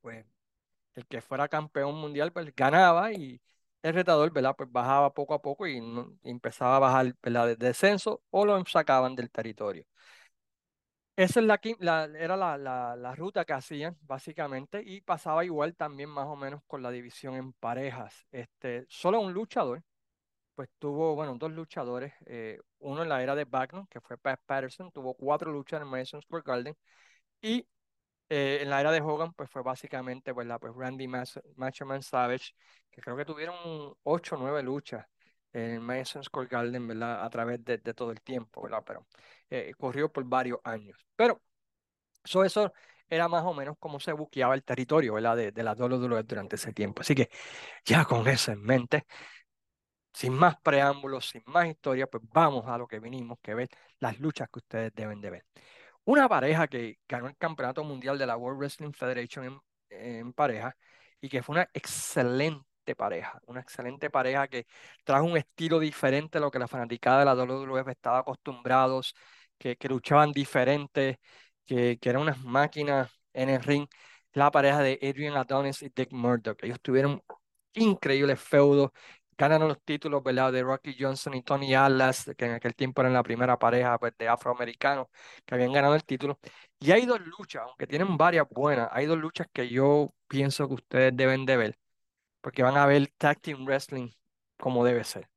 pues 0.00 0.24
el 0.96 1.06
que 1.06 1.20
fuera 1.22 1.48
campeón 1.48 1.96
mundial, 1.96 2.32
pues 2.32 2.54
ganaba 2.56 3.12
y 3.12 3.40
el 3.82 3.94
retador. 3.94 4.32
Pues 4.32 4.72
bajaba 4.72 5.14
poco 5.14 5.34
a 5.34 5.42
poco 5.42 5.66
y, 5.68 5.80
empezaba 6.24 6.76
a 6.76 6.80
bajar, 6.80 7.16
¿verdad? 7.22 7.48
De 7.48 7.56
descenso 7.56 8.22
o 8.30 8.46
lo 8.46 8.64
sacaban 8.66 9.16
del 9.16 9.30
territorio. 9.30 9.86
Esa 11.16 11.40
es 11.40 11.46
la, 11.46 11.58
la- 11.78 12.04
era 12.18 12.36
la, 12.36 12.58
la, 12.58 12.94
la 12.96 13.14
ruta 13.14 13.44
que 13.46 13.54
hacían, 13.54 13.96
básicamente, 14.02 14.82
y 14.84 15.00
pasaba 15.00 15.44
igual 15.44 15.74
también 15.74 16.10
más 16.10 16.26
o 16.26 16.36
menos 16.36 16.62
con 16.66 16.82
la 16.82 16.90
división 16.90 17.34
en 17.34 17.52
parejas. 17.54 18.26
Este, 18.32 18.84
solo 18.88 19.20
un 19.20 19.32
luchador, 19.32 19.82
pues 20.56 20.70
tuvo, 20.80 21.16
bueno, 21.16 21.36
dos 21.38 21.52
luchadores, 21.52 22.14
eh, 22.26 22.60
uno 22.80 23.04
en 23.04 23.10
la 23.10 23.22
era 23.22 23.36
de 23.36 23.46
Backlund, 23.46 23.88
que 23.90 24.00
fue 24.02 24.18
Pat 24.18 24.40
Patterson, 24.46 24.92
tuvo 24.92 25.14
cuatro 25.16 25.52
luchas 25.52 25.82
en 25.82 25.88
Madison 25.88 26.22
Square 26.22 26.44
Garden, 26.46 26.76
y 27.42 27.66
eh, 28.30 28.60
en 28.62 28.70
la 28.70 28.80
era 28.80 28.92
de 28.92 29.00
Hogan, 29.02 29.32
pues 29.34 29.50
fue 29.50 29.62
básicamente, 29.62 30.34
pues, 30.34 30.46
la, 30.46 30.58
pues 30.58 30.74
Randy 30.76 31.08
Mas- 31.08 31.40
Macho 31.56 31.86
Savage, 32.02 32.52
que 32.90 33.00
creo 33.02 33.16
que 33.16 33.24
tuvieron 33.24 33.56
ocho 34.04 34.36
o 34.36 34.38
nueve 34.38 34.62
luchas 34.62 35.06
en 35.52 35.82
Madison 35.82 36.22
Square 36.24 36.48
Garden, 36.48 36.86
¿verdad? 36.88 37.24
A 37.24 37.30
través 37.30 37.64
de, 37.64 37.78
de 37.78 37.94
todo 37.94 38.10
el 38.12 38.20
tiempo, 38.22 38.62
¿verdad? 38.62 38.82
Pero 38.86 39.06
eh, 39.50 39.72
corrió 39.78 40.12
por 40.12 40.24
varios 40.24 40.60
años. 40.64 40.98
Pero 41.16 41.42
So, 42.24 42.44
eso 42.44 42.72
era 43.08 43.28
más 43.28 43.44
o 43.44 43.54
menos 43.54 43.76
como 43.78 44.00
se 44.00 44.12
buqueaba 44.12 44.54
el 44.54 44.64
territorio, 44.64 45.14
¿verdad? 45.14 45.36
De, 45.36 45.52
de 45.52 45.62
la 45.62 45.74
WWE 45.74 46.22
durante 46.24 46.56
ese 46.56 46.72
tiempo. 46.72 47.02
Así 47.02 47.14
que 47.14 47.30
ya 47.86 48.04
con 48.06 48.26
eso 48.28 48.52
en 48.52 48.62
mente, 48.62 49.06
sin 50.16 50.32
más 50.32 50.56
preámbulos, 50.62 51.28
sin 51.28 51.42
más 51.46 51.66
historia, 51.68 52.06
pues 52.06 52.22
vamos 52.32 52.66
a 52.66 52.78
lo 52.78 52.86
que 52.86 53.00
vinimos, 53.00 53.38
que 53.42 53.54
ver 53.54 53.68
las 53.98 54.18
luchas 54.18 54.48
que 54.50 54.60
ustedes 54.60 54.94
deben 54.94 55.20
de 55.20 55.30
ver. 55.30 55.44
Una 56.04 56.28
pareja 56.28 56.68
que 56.68 56.98
ganó 57.08 57.28
el 57.28 57.36
campeonato 57.36 57.84
mundial 57.84 58.18
de 58.18 58.26
la 58.26 58.36
World 58.36 58.58
Wrestling 58.58 58.92
Federation 58.92 59.60
en, 59.90 60.32
pareja 60.32 60.74
y 61.20 61.28
que 61.28 61.42
fue 61.42 61.56
una 61.56 61.68
excelente 61.74 62.96
pareja, 62.96 63.40
una 63.46 63.60
excelente 63.60 64.08
pareja 64.10 64.48
que 64.48 64.66
trajo 65.04 65.26
un 65.26 65.36
estilo 65.36 65.78
diferente 65.80 66.38
a 66.38 66.40
lo 66.40 66.50
que 66.50 66.58
la 66.60 66.68
fanaticada 66.68 67.20
de 67.20 67.24
la 67.26 67.34
WWF 67.34 67.88
estaba 67.88 68.20
acostumbrados, 68.20 69.14
que, 69.58 69.76
que 69.76 69.88
luchaban 69.88 70.32
diferente, 70.32 71.20
que, 71.66 71.98
que 71.98 72.08
eran 72.08 72.22
unas 72.22 72.38
máquinas 72.42 73.10
en 73.34 73.50
el 73.50 73.62
ring. 73.62 73.86
La 74.32 74.50
pareja 74.50 74.80
de 74.82 74.98
Adrian 75.02 75.36
Adonis 75.36 75.82
y 75.82 75.90
Dick 75.90 76.12
Murdoch. 76.12 76.62
Ellos 76.62 76.80
tuvieron 76.80 77.22
increíbles 77.74 78.40
feudos 78.40 78.90
ganaron 79.36 79.68
los 79.68 79.80
títulos, 79.82 80.22
¿verdad? 80.22 80.52
De 80.52 80.62
Rocky 80.62 80.96
Johnson 80.98 81.34
y 81.34 81.42
Tony 81.42 81.74
Atlas, 81.74 82.30
que 82.36 82.44
en 82.46 82.52
aquel 82.52 82.74
tiempo 82.74 83.02
eran 83.02 83.12
la 83.14 83.22
primera 83.22 83.58
pareja 83.58 83.98
pues, 83.98 84.14
de 84.18 84.28
afroamericanos 84.28 85.08
que 85.44 85.54
habían 85.54 85.72
ganado 85.72 85.94
el 85.94 86.04
título. 86.04 86.38
Y 86.78 86.92
hay 86.92 87.06
dos 87.06 87.20
luchas, 87.20 87.62
aunque 87.66 87.86
tienen 87.86 88.16
varias 88.16 88.46
buenas, 88.50 88.88
hay 88.92 89.06
dos 89.06 89.18
luchas 89.18 89.46
que 89.52 89.68
yo 89.68 90.14
pienso 90.28 90.68
que 90.68 90.74
ustedes 90.74 91.16
deben 91.16 91.46
de 91.46 91.56
ver, 91.56 91.78
porque 92.40 92.62
van 92.62 92.76
a 92.76 92.86
ver 92.86 93.08
Tag 93.18 93.40
Team 93.40 93.64
Wrestling 93.66 94.10
como 94.58 94.84
debe 94.84 95.04
ser. 95.04 95.28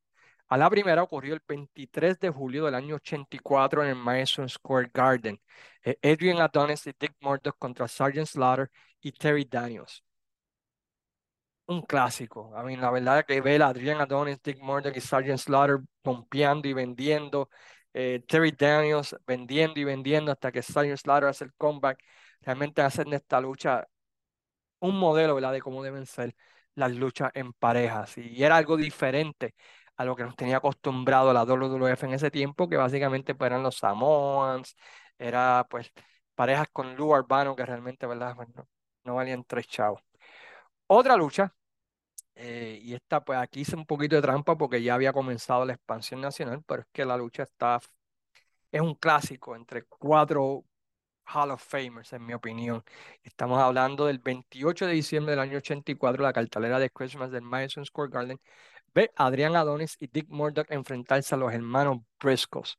A 0.50 0.58
la 0.58 0.70
primera 0.70 1.03
ocurrió 1.03 1.36
el 1.36 1.41
23 1.48 2.20
de 2.20 2.29
julio 2.29 2.65
del 2.65 2.75
año 2.75 2.96
84 2.96 3.84
en 3.84 3.89
el 3.89 3.96
Madison 3.96 4.50
Square 4.50 4.91
Garden. 4.94 5.39
Eh, 5.84 5.98
Adrian 6.03 6.39
Adonis 6.41 6.88
y 6.88 6.94
Dick 7.00 7.15
Murdoch 7.22 7.56
contra 7.58 7.88
Sergeant 7.88 8.27
Slaughter 8.27 8.72
y 9.01 9.12
Terry 9.12 9.46
Daniels 9.46 10.03
un 11.69 11.81
clásico. 11.83 12.51
A 12.55 12.63
mí, 12.63 12.75
la 12.75 12.91
verdad 12.91 13.25
que 13.25 13.41
ver 13.41 13.61
a 13.61 13.67
Adrian 13.67 14.01
Adonis, 14.01 14.41
Dick 14.41 14.59
Murdoch 14.61 14.95
y 14.95 15.01
Sergeant 15.01 15.39
Slaughter 15.39 15.79
pompeando 16.01 16.67
y 16.67 16.73
vendiendo, 16.73 17.49
eh, 17.93 18.23
Terry 18.27 18.51
Daniels 18.51 19.15
vendiendo 19.27 19.79
y 19.79 19.83
vendiendo 19.83 20.31
hasta 20.31 20.51
que 20.51 20.61
Sergeant 20.63 20.99
Slaughter 20.99 21.29
hace 21.29 21.45
el 21.45 21.53
comeback, 21.55 21.99
realmente 22.41 22.81
hacen 22.81 23.09
de 23.11 23.17
esta 23.17 23.39
lucha 23.39 23.88
un 24.79 24.97
modelo, 24.99 25.35
¿verdad? 25.35 25.53
De 25.53 25.61
cómo 25.61 25.83
deben 25.83 26.05
ser 26.05 26.35
las 26.75 26.91
luchas 26.95 27.31
en 27.35 27.53
parejas. 27.53 28.17
Y 28.17 28.43
era 28.43 28.57
algo 28.57 28.77
diferente 28.77 29.55
a 29.97 30.05
lo 30.05 30.15
que 30.15 30.23
nos 30.23 30.35
tenía 30.35 30.57
acostumbrado 30.57 31.33
la 31.33 31.45
WWF 31.45 32.05
en 32.05 32.13
ese 32.13 32.31
tiempo, 32.31 32.69
que 32.69 32.77
básicamente 32.77 33.35
pues, 33.35 33.49
eran 33.51 33.63
los 33.63 33.77
Samoans, 33.77 34.75
era 35.17 35.67
pues 35.69 35.91
parejas 36.35 36.67
con 36.71 36.95
Lou 36.95 37.13
Arbano 37.13 37.55
que 37.55 37.65
realmente, 37.65 38.07
¿verdad? 38.07 38.35
Pues, 38.35 38.47
no, 38.55 38.67
no 39.03 39.15
valían 39.15 39.43
tres 39.45 39.67
chavos. 39.67 40.01
Otra 40.88 41.15
lucha 41.17 41.53
eh, 42.41 42.79
y 42.81 42.93
esta, 42.93 43.24
pues 43.25 43.38
aquí 43.38 43.62
hice 43.62 43.75
un 43.75 43.86
poquito 43.86 44.15
de 44.15 44.22
trampa 44.22 44.58
porque 44.58 44.81
ya 44.81 44.93
había 44.96 45.12
comenzado 45.12 45.65
la 45.65 45.74
expansión 45.74 46.22
nacional, 46.22 46.63
pero 46.65 46.84
es 46.84 46.88
que 46.93 47.03
la 47.05 47.17
lucha 47.17 47.43
está, 47.43 47.81
es 48.72 48.81
un 48.81 48.96
clásico 48.96 49.55
entre 49.58 49.84
cuatro 49.84 50.63
Hall 51.25 51.51
of 51.51 51.62
Famers, 51.63 52.13
en 52.13 52.25
mi 52.25 52.34
opinión. 52.34 52.84
Estamos 53.24 53.60
hablando 53.60 54.05
del 54.05 54.19
28 54.19 54.88
de 54.88 54.93
diciembre 54.93 55.31
del 55.31 55.41
año 55.41 55.58
84, 55.58 56.24
la 56.24 56.34
cartelera 56.34 56.79
de 56.79 56.89
Christmas 56.89 57.31
del 57.31 57.41
Madison 57.43 57.86
Square 57.86 58.12
Garden. 58.12 58.39
Ve 58.93 59.12
a 59.17 59.27
Adrian 59.27 59.55
Adonis 59.58 59.98
y 60.00 60.08
Dick 60.08 60.27
Murdoch 60.29 60.67
enfrentarse 60.69 61.36
a 61.36 61.38
los 61.38 61.53
hermanos 61.53 62.00
Briscoes. 62.19 62.77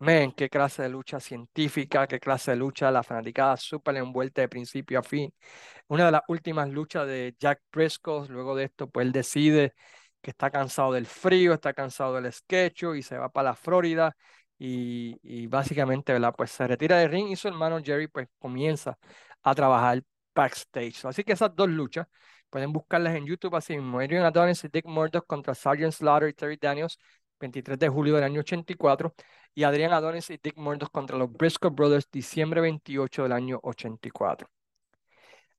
Men, 0.00 0.32
qué 0.32 0.48
clase 0.48 0.82
de 0.82 0.88
lucha 0.88 1.20
científica, 1.20 2.06
qué 2.06 2.18
clase 2.18 2.52
de 2.52 2.56
lucha, 2.56 2.90
la 2.90 3.02
fanaticada 3.02 3.56
súper 3.58 3.96
envuelta 3.98 4.40
de 4.40 4.48
principio 4.48 4.98
a 4.98 5.02
fin. 5.02 5.30
Una 5.88 6.06
de 6.06 6.12
las 6.12 6.22
últimas 6.28 6.70
luchas 6.70 7.06
de 7.06 7.34
Jack 7.38 7.60
Briscoe, 7.72 8.26
luego 8.28 8.56
de 8.56 8.64
esto, 8.64 8.88
pues 8.90 9.06
él 9.06 9.12
decide 9.12 9.74
que 10.22 10.30
está 10.30 10.50
cansado 10.50 10.92
del 10.92 11.04
frío, 11.06 11.52
está 11.54 11.74
cansado 11.74 12.14
del 12.14 12.32
sketch 12.32 12.84
y 12.96 13.02
se 13.02 13.18
va 13.18 13.30
para 13.30 13.50
la 13.50 13.56
Florida 13.56 14.16
y, 14.58 15.46
básicamente, 15.48 16.12
¿verdad? 16.14 16.34
Pues 16.36 16.50
se 16.50 16.66
retira 16.66 16.98
del 16.98 17.10
ring 17.10 17.28
y 17.30 17.36
su 17.36 17.48
hermano 17.48 17.80
Jerry 17.82 18.08
pues 18.08 18.28
comienza 18.38 18.98
a 19.42 19.54
trabajar 19.54 20.02
backstage. 20.34 21.04
Así 21.04 21.24
que 21.24 21.32
esas 21.32 21.54
dos 21.54 21.68
luchas 21.68 22.06
pueden 22.50 22.72
buscarlas 22.72 23.14
en 23.16 23.26
YouTube 23.26 23.54
así 23.56 23.76
mismo. 23.76 24.00
Adrian 24.00 24.24
Adonis 24.24 24.64
y 24.64 24.68
Dick 24.68 24.86
Murdoch 24.86 25.26
contra 25.26 25.54
Sergeant 25.54 25.92
Slaughter 25.92 26.28
y 26.30 26.34
Terry 26.34 26.56
Daniels, 26.60 26.98
23 27.40 27.78
de 27.78 27.88
julio 27.88 28.14
del 28.14 28.24
año 28.24 28.40
84. 28.40 29.14
Y 29.54 29.64
Adrian 29.64 29.92
Adonis 29.92 30.30
y 30.30 30.38
Dick 30.42 30.56
Murdoch 30.56 30.90
contra 30.90 31.18
los 31.18 31.32
Briscoe 31.32 31.70
Brothers, 31.70 32.08
diciembre 32.10 32.60
28 32.60 33.24
del 33.24 33.32
año 33.32 33.60
84. 33.62 34.48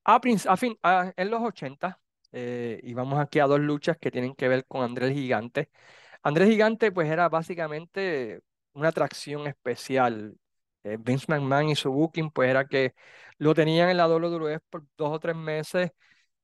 A, 0.03 0.15
a 0.15 0.57
fin, 0.57 0.77
en 1.15 1.29
los 1.29 1.41
80, 1.41 1.99
eh, 2.31 2.79
y 2.83 2.93
vamos 2.93 3.19
aquí 3.19 3.39
a 3.39 3.45
dos 3.45 3.59
luchas 3.59 3.97
que 3.97 4.11
tienen 4.11 4.33
que 4.35 4.47
ver 4.47 4.65
con 4.65 4.83
Andrés 4.83 5.13
Gigante. 5.13 5.69
Andrés 6.23 6.49
Gigante, 6.49 6.91
pues 6.91 7.09
era 7.09 7.29
básicamente 7.29 8.41
una 8.73 8.89
atracción 8.89 9.47
especial. 9.47 10.37
Eh, 10.83 10.97
Vince 10.99 11.25
McMahon 11.29 11.69
y 11.69 11.75
su 11.75 11.91
booking, 11.91 12.31
pues 12.31 12.49
era 12.49 12.65
que 12.67 12.95
lo 13.37 13.53
tenían 13.53 13.89
en 13.89 13.97
la 13.97 14.07
WWE 14.07 14.59
por 14.69 14.85
dos 14.97 15.11
o 15.13 15.19
tres 15.19 15.35
meses 15.35 15.91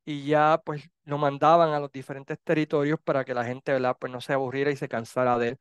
y 0.08 0.26
ya 0.26 0.62
pues 0.66 0.90
lo 1.06 1.18
mandaban 1.18 1.72
a 1.74 1.80
los 1.82 1.92
diferentes 1.92 2.40
territorios 2.44 3.00
para 3.04 3.26
que 3.26 3.34
la 3.34 3.44
gente, 3.46 3.74
¿verdad? 3.74 3.98
Pues 4.00 4.12
no 4.14 4.22
se 4.22 4.32
aburriera 4.34 4.72
y 4.72 4.78
se 4.78 4.88
cansara 4.88 5.38
de 5.38 5.50
él. 5.50 5.60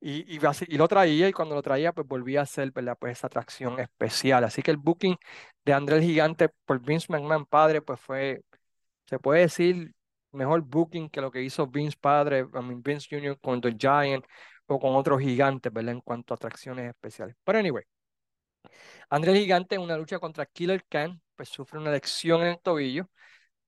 Y, 0.00 0.36
y, 0.36 0.40
y 0.68 0.78
lo 0.78 0.88
traía 0.88 1.28
y 1.28 1.32
cuando 1.32 1.54
lo 1.54 1.62
traía 1.62 1.92
pues 1.92 2.06
volvía 2.08 2.42
a 2.42 2.46
ser, 2.46 2.72
¿verdad? 2.72 2.96
Pues 3.00 3.18
esa 3.18 3.28
atracción 3.28 3.80
especial. 3.80 4.44
Así 4.44 4.62
que 4.62 4.70
el 4.72 4.78
booking 4.78 5.16
de 5.64 5.72
André 5.74 5.96
el 5.98 6.02
Gigante 6.04 6.50
por 6.66 6.80
Vince 6.80 7.06
McMahon 7.12 7.46
padre 7.46 7.82
pues 7.82 8.00
fue, 8.00 8.42
se 9.06 9.18
puede 9.18 9.42
decir, 9.42 9.94
mejor 10.32 10.62
booking 10.62 11.10
que 11.10 11.20
lo 11.20 11.30
que 11.32 11.42
hizo 11.42 11.66
Vince 11.68 11.96
padre, 12.00 12.40
I 12.40 12.62
mean, 12.62 12.82
Vince 12.82 13.08
Jr. 13.10 13.38
con 13.40 13.60
The 13.60 13.76
Giant 13.78 14.24
o 14.66 14.78
con 14.80 14.96
otros 14.96 15.20
gigantes, 15.20 15.72
¿verdad? 15.72 15.94
En 15.94 16.00
cuanto 16.02 16.34
a 16.34 16.36
atracciones 16.36 16.88
especiales. 16.90 17.36
Pero 17.44 17.58
anyway, 17.60 17.84
André 19.10 19.32
el 19.32 19.38
Gigante 19.38 19.74
en 19.76 19.82
una 19.82 19.96
lucha 19.96 20.18
contra 20.18 20.46
Killer 20.46 20.84
Khan 20.88 21.20
pues 21.36 21.48
sufre 21.48 21.78
una 21.78 21.90
lesión 21.90 22.42
en 22.42 22.48
el 22.48 22.60
tobillo. 22.60 23.08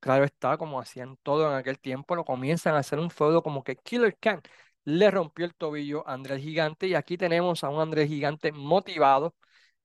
Claro 0.06 0.24
está, 0.24 0.56
como 0.56 0.78
hacían 0.80 1.16
todo 1.24 1.50
en 1.50 1.56
aquel 1.56 1.80
tiempo, 1.80 2.14
lo 2.14 2.24
comienzan 2.24 2.74
a 2.76 2.78
hacer 2.78 3.00
un 3.00 3.10
feudo 3.10 3.42
como 3.42 3.64
que 3.64 3.74
Killer 3.76 4.16
Khan 4.20 4.40
le 4.84 5.10
rompió 5.10 5.44
el 5.44 5.54
tobillo 5.56 6.06
a 6.08 6.12
Andrés 6.12 6.40
Gigante 6.42 6.86
y 6.86 6.94
aquí 6.94 7.18
tenemos 7.18 7.64
a 7.64 7.70
un 7.70 7.80
Andrés 7.80 8.08
Gigante 8.08 8.52
motivado, 8.52 9.34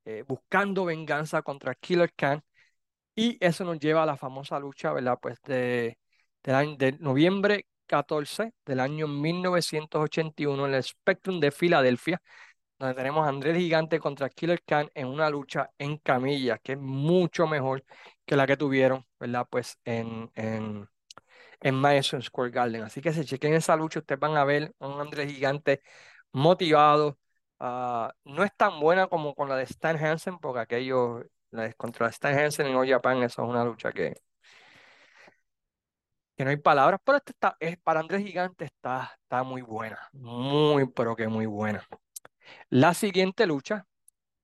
eh, 0.06 0.24
buscando 0.28 0.86
venganza 0.86 1.42
contra 1.42 1.74
Killer 1.76 2.14
Khan 2.16 2.44
y 3.16 3.38
eso 3.46 3.66
nos 3.66 3.80
lleva 3.80 4.04
a 4.04 4.06
la 4.08 4.18
famosa 4.18 4.60
lucha, 4.60 4.94
¿verdad? 4.94 5.18
Pues 5.22 5.40
de, 5.44 5.98
de 6.44 6.98
noviembre 7.00 7.68
14 7.88 8.54
del 8.66 8.80
año 8.80 9.08
1981 9.08 10.68
en 10.68 10.76
el 10.76 10.84
Spectrum 10.84 11.40
de 11.40 11.52
Filadelfia, 11.52 12.22
donde 12.80 12.96
tenemos 12.96 13.26
a 13.26 13.30
Andrés 13.30 13.58
Gigante 13.58 14.00
contra 14.00 14.30
Killer 14.30 14.62
Khan 14.64 14.90
en 14.96 15.08
una 15.08 15.30
lucha 15.30 15.70
en 15.78 15.98
camilla, 15.98 16.58
que 16.60 16.74
es 16.74 16.80
mucho 16.80 17.48
mejor 17.48 17.84
la 18.38 18.48
que 18.48 18.58
tuvieron, 18.58 19.06
¿verdad? 19.20 19.48
Pues 19.50 19.78
en, 19.86 20.32
en, 20.36 20.90
en 21.62 21.76
Madison 21.76 22.22
Square 22.22 22.52
Garden. 22.52 22.84
Así 22.84 23.02
que 23.02 23.14
si 23.14 23.26
chequen 23.26 23.54
esa 23.54 23.76
lucha, 23.76 24.00
ustedes 24.00 24.20
van 24.20 24.38
a 24.38 24.46
ver 24.46 24.74
un 24.80 25.00
Andrés 25.02 25.32
Gigante 25.32 25.82
motivado. 26.32 27.20
Ah, 27.60 28.14
no 28.26 28.44
es 28.44 28.56
tan 28.56 28.80
buena 28.80 29.08
como 29.08 29.36
con 29.36 29.50
la 29.50 29.56
de 29.56 29.64
Stan 29.64 29.98
Hansen, 29.98 30.40
porque 30.40 30.62
aquello, 30.62 31.24
la 31.52 31.72
contra 31.74 32.08
Stan 32.10 32.38
Hansen 32.38 32.68
en 32.68 32.76
All 32.76 32.90
Japan, 32.90 33.24
eso 33.24 33.44
es 33.44 33.50
una 33.50 33.66
lucha 33.66 33.92
que, 33.92 34.16
que 36.36 36.44
no 36.44 36.50
hay 36.50 36.58
palabras, 36.58 37.00
pero 37.04 37.18
esta 37.18 37.32
está, 37.32 37.58
es, 37.60 37.78
para 37.80 38.00
Andrés 38.00 38.24
Gigante 38.24 38.66
está, 38.66 39.12
está 39.22 39.44
muy 39.44 39.62
buena, 39.62 40.00
muy, 40.14 40.88
pero 40.88 41.16
que 41.16 41.28
muy 41.28 41.46
buena. 41.46 41.86
La 42.70 42.94
siguiente 42.94 43.46
lucha 43.48 43.86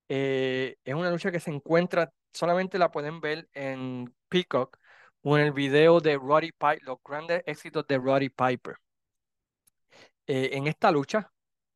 eh, 0.10 0.77
es 0.84 0.96
una 0.96 1.12
lucha 1.12 1.32
que 1.32 1.39
se 1.39 1.51
encuentra, 1.51 2.12
solamente 2.38 2.77
la 2.79 2.91
pueden 2.91 3.20
ver 3.22 3.50
en 3.53 4.13
Peacock 4.29 4.77
o 5.24 5.38
en 5.38 5.46
el 5.46 5.53
video 5.53 6.00
de 6.00 6.17
Roddy 6.17 6.51
Piper, 6.51 6.84
los 6.84 7.00
grandes 7.03 7.44
éxitos 7.46 7.86
de 7.88 7.98
Roddy 7.98 8.29
Piper. 8.29 8.77
Eh, 10.27 10.51
en 10.53 10.67
esta 10.67 10.91
lucha, 10.91 11.32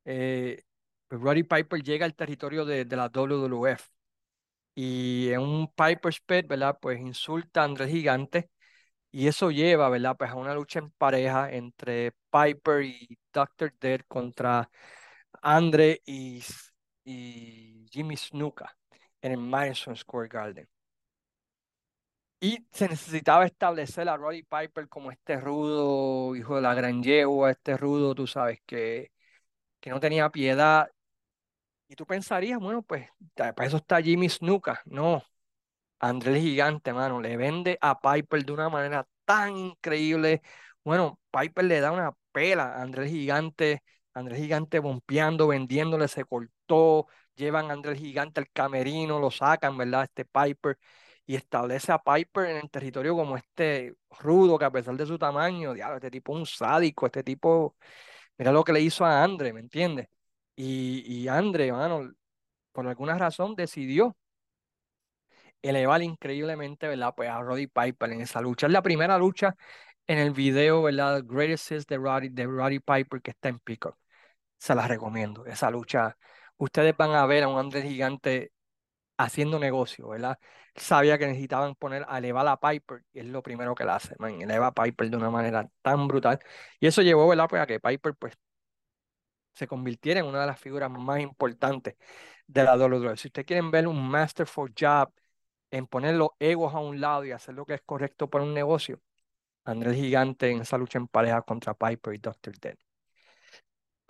eh, 0.05 0.63
Roddy 1.09 1.43
Piper 1.43 1.81
llega 1.83 2.05
al 2.05 2.15
territorio 2.15 2.65
de, 2.65 2.85
la 2.85 3.09
WWF 3.09 3.89
y 4.75 5.29
en 5.31 5.41
un 5.41 5.67
Piper's 5.73 6.21
Pit, 6.21 6.47
¿verdad? 6.47 6.77
Pues 6.81 6.99
insulta 6.99 7.61
a 7.61 7.65
Andrés 7.65 7.89
Gigante 7.91 8.49
y 9.11 9.27
eso 9.27 9.51
lleva. 9.51 9.89
Pues 10.17 10.31
a 10.31 10.35
una 10.35 10.55
lucha 10.55 10.79
en 10.79 10.91
pareja 10.91 11.51
entre 11.51 12.13
Piper 12.31 12.83
y 12.83 13.19
Dr. 13.33 13.73
Dead 13.79 14.01
contra 14.07 14.69
Andre 15.41 16.01
y, 16.05 16.43
y 17.05 17.87
Jimmy 17.91 18.17
Snuka 18.17 18.75
en 19.21 19.31
el 19.33 19.37
Madison 19.37 19.95
Square 19.95 20.29
Garden. 20.29 20.67
Y 22.39 22.65
se 22.71 22.87
necesitaba 22.89 23.45
establecer 23.45 24.09
a 24.09 24.17
Roddy 24.17 24.43
Piper 24.43 24.89
como 24.89 25.11
este 25.11 25.39
rudo, 25.39 26.35
hijo 26.35 26.55
de 26.55 26.61
la 26.61 26.73
gran 26.73 27.03
yegua, 27.03 27.51
este 27.51 27.77
rudo, 27.77 28.15
tú 28.15 28.25
sabes, 28.25 28.59
que, 28.65 29.11
que 29.79 29.91
no 29.91 29.99
tenía 29.99 30.29
piedad. 30.31 30.89
Y 31.87 31.95
tú 31.95 32.05
pensarías, 32.05 32.59
bueno, 32.59 32.81
pues 32.83 33.09
para 33.35 33.67
eso 33.67 33.77
está 33.77 34.01
Jimmy 34.01 34.29
Snuka. 34.29 34.81
No, 34.85 35.23
Andrés 35.99 36.41
Gigante, 36.41 36.93
mano, 36.93 37.21
le 37.21 37.37
vende 37.37 37.77
a 37.81 37.99
Piper 37.99 38.45
de 38.45 38.53
una 38.53 38.69
manera 38.69 39.07
tan 39.25 39.57
increíble. 39.57 40.41
Bueno, 40.83 41.19
Piper 41.31 41.65
le 41.65 41.79
da 41.81 41.91
una 41.91 42.13
pela 42.31 42.75
a 42.75 42.81
Andrés 42.81 43.11
Gigante, 43.11 43.83
Andrés 44.13 44.39
Gigante 44.39 44.79
bompeando, 44.79 45.47
vendiéndole, 45.47 46.07
se 46.07 46.25
cortó, 46.25 47.07
llevan 47.41 47.69
a 47.69 47.73
Andrés 47.73 47.97
el 47.97 48.03
Gigante 48.05 48.39
al 48.41 48.49
camerino, 48.51 49.19
lo 49.19 49.31
sacan, 49.31 49.77
¿verdad? 49.77 50.03
Este 50.03 50.25
Piper, 50.25 50.77
y 51.25 51.35
establece 51.35 51.91
a 51.91 51.99
Piper 51.99 52.45
en 52.49 52.57
el 52.57 52.69
territorio 52.69 53.15
como 53.15 53.37
este 53.37 53.95
rudo, 54.19 54.57
que 54.59 54.65
a 54.65 54.71
pesar 54.71 54.95
de 54.97 55.05
su 55.05 55.17
tamaño, 55.17 55.73
diablo, 55.73 55.97
este 55.97 56.11
tipo 56.11 56.33
un 56.33 56.45
sádico, 56.45 57.05
este 57.07 57.23
tipo, 57.23 57.75
mira 58.37 58.51
lo 58.51 58.63
que 58.63 58.73
le 58.73 58.81
hizo 58.81 59.05
a 59.05 59.23
André, 59.23 59.53
¿me 59.53 59.61
entiendes? 59.61 60.07
Y, 60.55 61.03
y 61.07 61.27
André, 61.27 61.71
mano, 61.71 62.13
por 62.73 62.87
alguna 62.87 63.17
razón 63.17 63.55
decidió 63.55 64.15
elevar 65.61 66.01
increíblemente, 66.01 66.87
¿verdad? 66.87 67.13
Pues 67.15 67.29
a 67.29 67.41
Roddy 67.41 67.67
Piper 67.67 68.11
en 68.11 68.21
esa 68.21 68.41
lucha. 68.41 68.67
Es 68.67 68.73
la 68.73 68.81
primera 68.81 69.17
lucha 69.17 69.55
en 70.07 70.17
el 70.19 70.31
video, 70.31 70.83
¿verdad? 70.83 71.23
Greatest 71.25 71.71
Hits 71.71 71.87
de 71.87 71.97
Roddy, 71.97 72.29
de 72.29 72.45
Roddy 72.45 72.79
Piper 72.79 73.21
que 73.21 73.31
está 73.31 73.49
en 73.49 73.59
Peacock. 73.59 73.97
Se 74.57 74.75
las 74.75 74.87
recomiendo, 74.89 75.45
esa 75.45 75.71
lucha. 75.71 76.17
Ustedes 76.61 76.95
van 76.95 77.11
a 77.11 77.25
ver 77.25 77.43
a 77.43 77.47
un 77.47 77.57
Andrés 77.57 77.83
Gigante 77.85 78.51
haciendo 79.17 79.59
negocio, 79.59 80.09
¿verdad? 80.09 80.39
Sabía 80.75 81.17
que 81.17 81.27
necesitaban 81.27 81.75
poner 81.75 82.05
a 82.07 82.19
elevar 82.19 82.47
a 82.47 82.59
Piper 82.59 83.03
y 83.13 83.19
es 83.21 83.25
lo 83.27 83.43
primero 83.43 83.75
que 83.75 83.85
le 83.85 83.91
hace, 83.91 84.15
man, 84.19 84.41
eleva 84.41 84.67
a 84.67 84.73
Piper 84.73 85.09
de 85.09 85.17
una 85.17 85.31
manera 85.31 85.69
tan 85.81 86.07
brutal. 86.07 86.39
Y 86.79 86.87
eso 86.87 87.01
llevó, 87.01 87.27
¿verdad? 87.27 87.47
Pues 87.49 87.61
a 87.63 87.67
que 87.67 87.79
Piper, 87.79 88.15
pues, 88.15 88.35
se 89.53 89.67
convirtiera 89.67 90.19
en 90.19 90.25
una 90.25 90.41
de 90.41 90.47
las 90.47 90.59
figuras 90.59 90.89
más 90.91 91.19
importantes 91.19 91.95
de 92.47 92.63
la 92.63 92.77
WWE. 92.77 93.17
Si 93.17 93.27
ustedes 93.29 93.45
quieren 93.45 93.71
ver 93.71 93.87
un 93.87 94.01
masterful 94.09 94.73
job 94.79 95.11
en 95.71 95.87
poner 95.87 96.15
los 96.15 96.29
egos 96.39 96.73
a 96.75 96.79
un 96.79 97.01
lado 97.01 97.25
y 97.25 97.31
hacer 97.31 97.55
lo 97.55 97.65
que 97.65 97.75
es 97.75 97.81
correcto 97.85 98.29
para 98.29 98.43
un 98.45 98.53
negocio, 98.53 99.01
Andrés 99.65 99.95
Gigante 99.97 100.51
en 100.51 100.61
esa 100.61 100.77
lucha 100.77 100.99
en 100.99 101.07
pareja 101.07 101.41
contra 101.43 101.73
Piper 101.75 102.15
y 102.15 102.19
Dr. 102.19 102.59
Dead. 102.59 102.77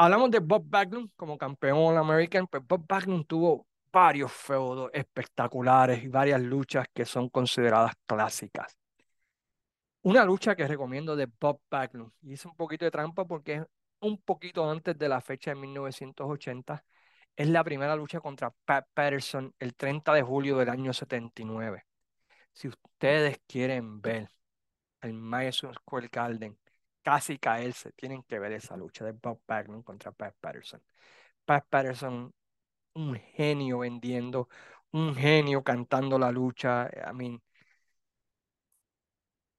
Hablamos 0.04 0.32
de 0.32 0.40
Bob 0.40 0.64
Backlund 0.66 1.12
como 1.16 1.38
campeón 1.38 1.96
American, 1.96 2.48
pues 2.48 2.66
Bob 2.66 2.88
Backlund 2.88 3.28
tuvo 3.28 3.68
varios 3.94 4.32
feudos 4.32 4.90
espectaculares 4.92 6.04
y 6.04 6.08
varias 6.08 6.42
luchas 6.42 6.88
que 6.92 7.06
son 7.06 7.30
consideradas 7.30 7.94
clásicas. 8.08 8.76
Una 10.02 10.26
lucha 10.26 10.56
que 10.56 10.68
recomiendo 10.68 11.16
de 11.16 11.28
Bob 11.40 11.62
Backlund, 11.70 12.14
y 12.24 12.34
hice 12.34 12.48
un 12.48 12.56
poquito 12.56 12.84
de 12.84 12.90
trampa 12.90 13.26
porque 13.26 13.58
es 13.58 13.64
un 14.00 14.20
poquito 14.24 14.68
antes 14.68 14.98
de 14.98 15.08
la 15.08 15.22
fecha 15.22 15.52
de 15.52 15.58
1980, 15.58 16.84
es 17.36 17.48
la 17.50 17.64
primera 17.64 17.96
lucha 17.96 18.20
contra 18.22 18.52
Pat 18.66 18.88
Patterson 18.96 19.54
el 19.60 19.76
30 19.76 20.16
de 20.16 20.24
julio 20.24 20.58
del 20.58 20.70
año 20.70 20.94
79. 20.94 21.86
Si 22.54 22.70
ustedes 22.70 23.40
quieren 23.48 24.02
ver 24.02 24.28
el 25.02 25.14
Madison 25.14 25.76
Square 25.76 26.10
Garden 26.12 26.58
casi 27.04 27.38
caerse, 27.40 27.92
tienen 27.94 28.24
que 28.24 28.40
ver 28.40 28.54
esa 28.54 28.78
lucha 28.78 29.06
de 29.06 29.12
Bob 29.14 29.42
Backlund 29.48 29.84
contra 29.84 30.12
Pat 30.12 30.36
Patterson. 30.40 30.82
Pat 31.46 31.66
Patterson, 31.70 32.34
un 32.96 33.16
genio 33.16 33.80
vendiendo, 33.80 34.50
un 34.92 35.16
genio 35.16 35.64
cantando 35.64 36.20
la 36.20 36.32
lucha. 36.32 36.90
I 37.10 37.14
mean, 37.14 37.42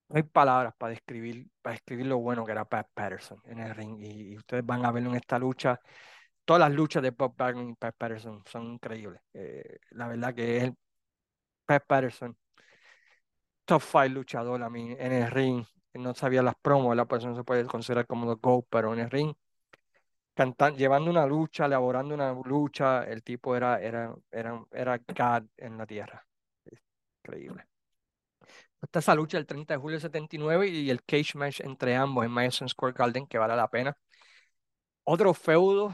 no 0.09 0.17
hay 0.17 0.23
palabras 0.25 0.75
para 0.77 0.91
describir, 0.91 1.49
para 1.63 1.75
describir 1.75 2.07
lo 2.07 2.19
bueno 2.19 2.45
que 2.45 2.53
era 2.53 2.65
Pat 2.67 2.89
Patterson 2.95 3.41
en 3.47 3.59
el 3.61 3.75
ring. 3.75 3.99
Y, 4.01 4.37
ustedes 4.37 4.65
van 4.65 4.85
a 4.85 4.93
verlo 4.93 5.11
en 5.11 5.17
esta 5.17 5.39
lucha. 5.39 5.81
Todas 6.45 6.61
las 6.61 6.73
luchas 6.73 7.03
de 7.03 7.11
Bob 7.11 7.37
Backlund 7.37 7.71
y 7.73 7.75
Pat 7.77 7.97
Patterson 7.99 8.43
son 8.47 8.65
increíbles. 8.75 9.23
Eh, 9.35 9.79
la 9.91 10.09
verdad 10.09 10.35
que 10.35 10.59
es 10.59 10.73
Pat 11.67 11.85
Patterson, 11.87 12.37
top 13.65 13.81
five 13.83 14.09
luchador 14.11 14.63
a 14.63 14.71
mí 14.71 14.93
en 14.99 15.13
el 15.13 15.31
ring. 15.31 15.65
No 15.95 16.15
sabía 16.15 16.43
las 16.43 16.55
promos, 16.57 16.97
la 16.97 17.07
persona 17.07 17.35
se 17.37 17.45
puede 17.45 17.67
considerar 17.67 18.07
como 18.07 18.27
los 18.27 18.41
GO, 18.41 18.67
pero 18.71 18.93
en 18.95 19.01
el 19.01 19.11
ring, 19.11 19.35
cantando, 20.35 20.79
llevando 20.79 21.11
una 21.11 21.27
lucha, 21.27 21.67
elaborando 21.67 22.15
una 22.15 22.33
lucha, 22.33 23.05
el 23.05 23.23
tipo 23.23 23.57
era, 23.57 23.81
era, 23.81 24.15
era, 24.31 24.65
era 24.73 24.99
God 24.99 25.45
en 25.57 25.79
la 25.79 25.87
tierra. 25.87 26.27
Increíble. 27.25 27.67
Está 28.83 28.99
esa 28.99 29.15
lucha 29.15 29.39
el 29.39 29.47
30 29.47 29.75
de 29.75 29.81
julio 29.81 29.95
del 29.97 30.03
79 30.03 30.69
y 30.69 30.91
el 30.91 31.03
cage 31.05 31.37
match 31.39 31.61
entre 31.61 31.95
ambos 31.97 32.25
en 32.25 32.31
Madison 32.33 32.69
Square 32.69 32.95
Garden 32.97 33.27
que 33.27 33.39
vale 33.39 33.57
la 33.57 33.69
pena. 33.71 33.97
Otro 35.05 35.35
feudo 35.35 35.87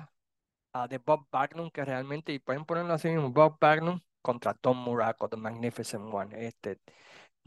uh, 0.75 0.89
de 0.89 0.99
Bob 0.99 1.27
Backlund 1.31 1.73
que 1.73 1.85
realmente, 1.85 2.33
y 2.33 2.39
pueden 2.39 2.65
ponerlo 2.65 2.95
así 2.95 3.09
mismo, 3.09 3.31
Bob 3.31 3.59
Backlund 3.61 4.03
contra 4.23 4.55
Tom 4.55 4.79
Muraco, 4.79 5.29
The 5.29 5.37
Magnificent 5.37 6.13
One. 6.13 6.47
Este, 6.47 6.81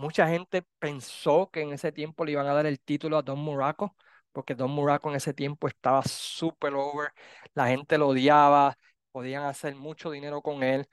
mucha 0.02 0.28
gente 0.28 0.64
pensó 0.80 1.50
que 1.52 1.62
en 1.62 1.74
ese 1.74 1.92
tiempo 1.92 2.26
le 2.26 2.34
iban 2.34 2.48
a 2.48 2.54
dar 2.54 2.66
el 2.66 2.80
título 2.80 3.18
a 3.18 3.22
Don 3.22 3.40
Muraco, 3.40 3.96
porque 4.32 4.56
Don 4.56 4.72
Muraco 4.72 5.10
en 5.10 5.16
ese 5.16 5.34
tiempo 5.34 5.68
estaba 5.68 6.02
super 6.04 6.74
over, 6.74 7.12
la 7.54 7.68
gente 7.68 7.98
lo 7.98 8.10
odiaba, 8.10 8.78
podían 9.12 9.44
hacer 9.44 9.76
mucho 9.76 10.12
dinero 10.12 10.42
con 10.42 10.64
él, 10.64 10.88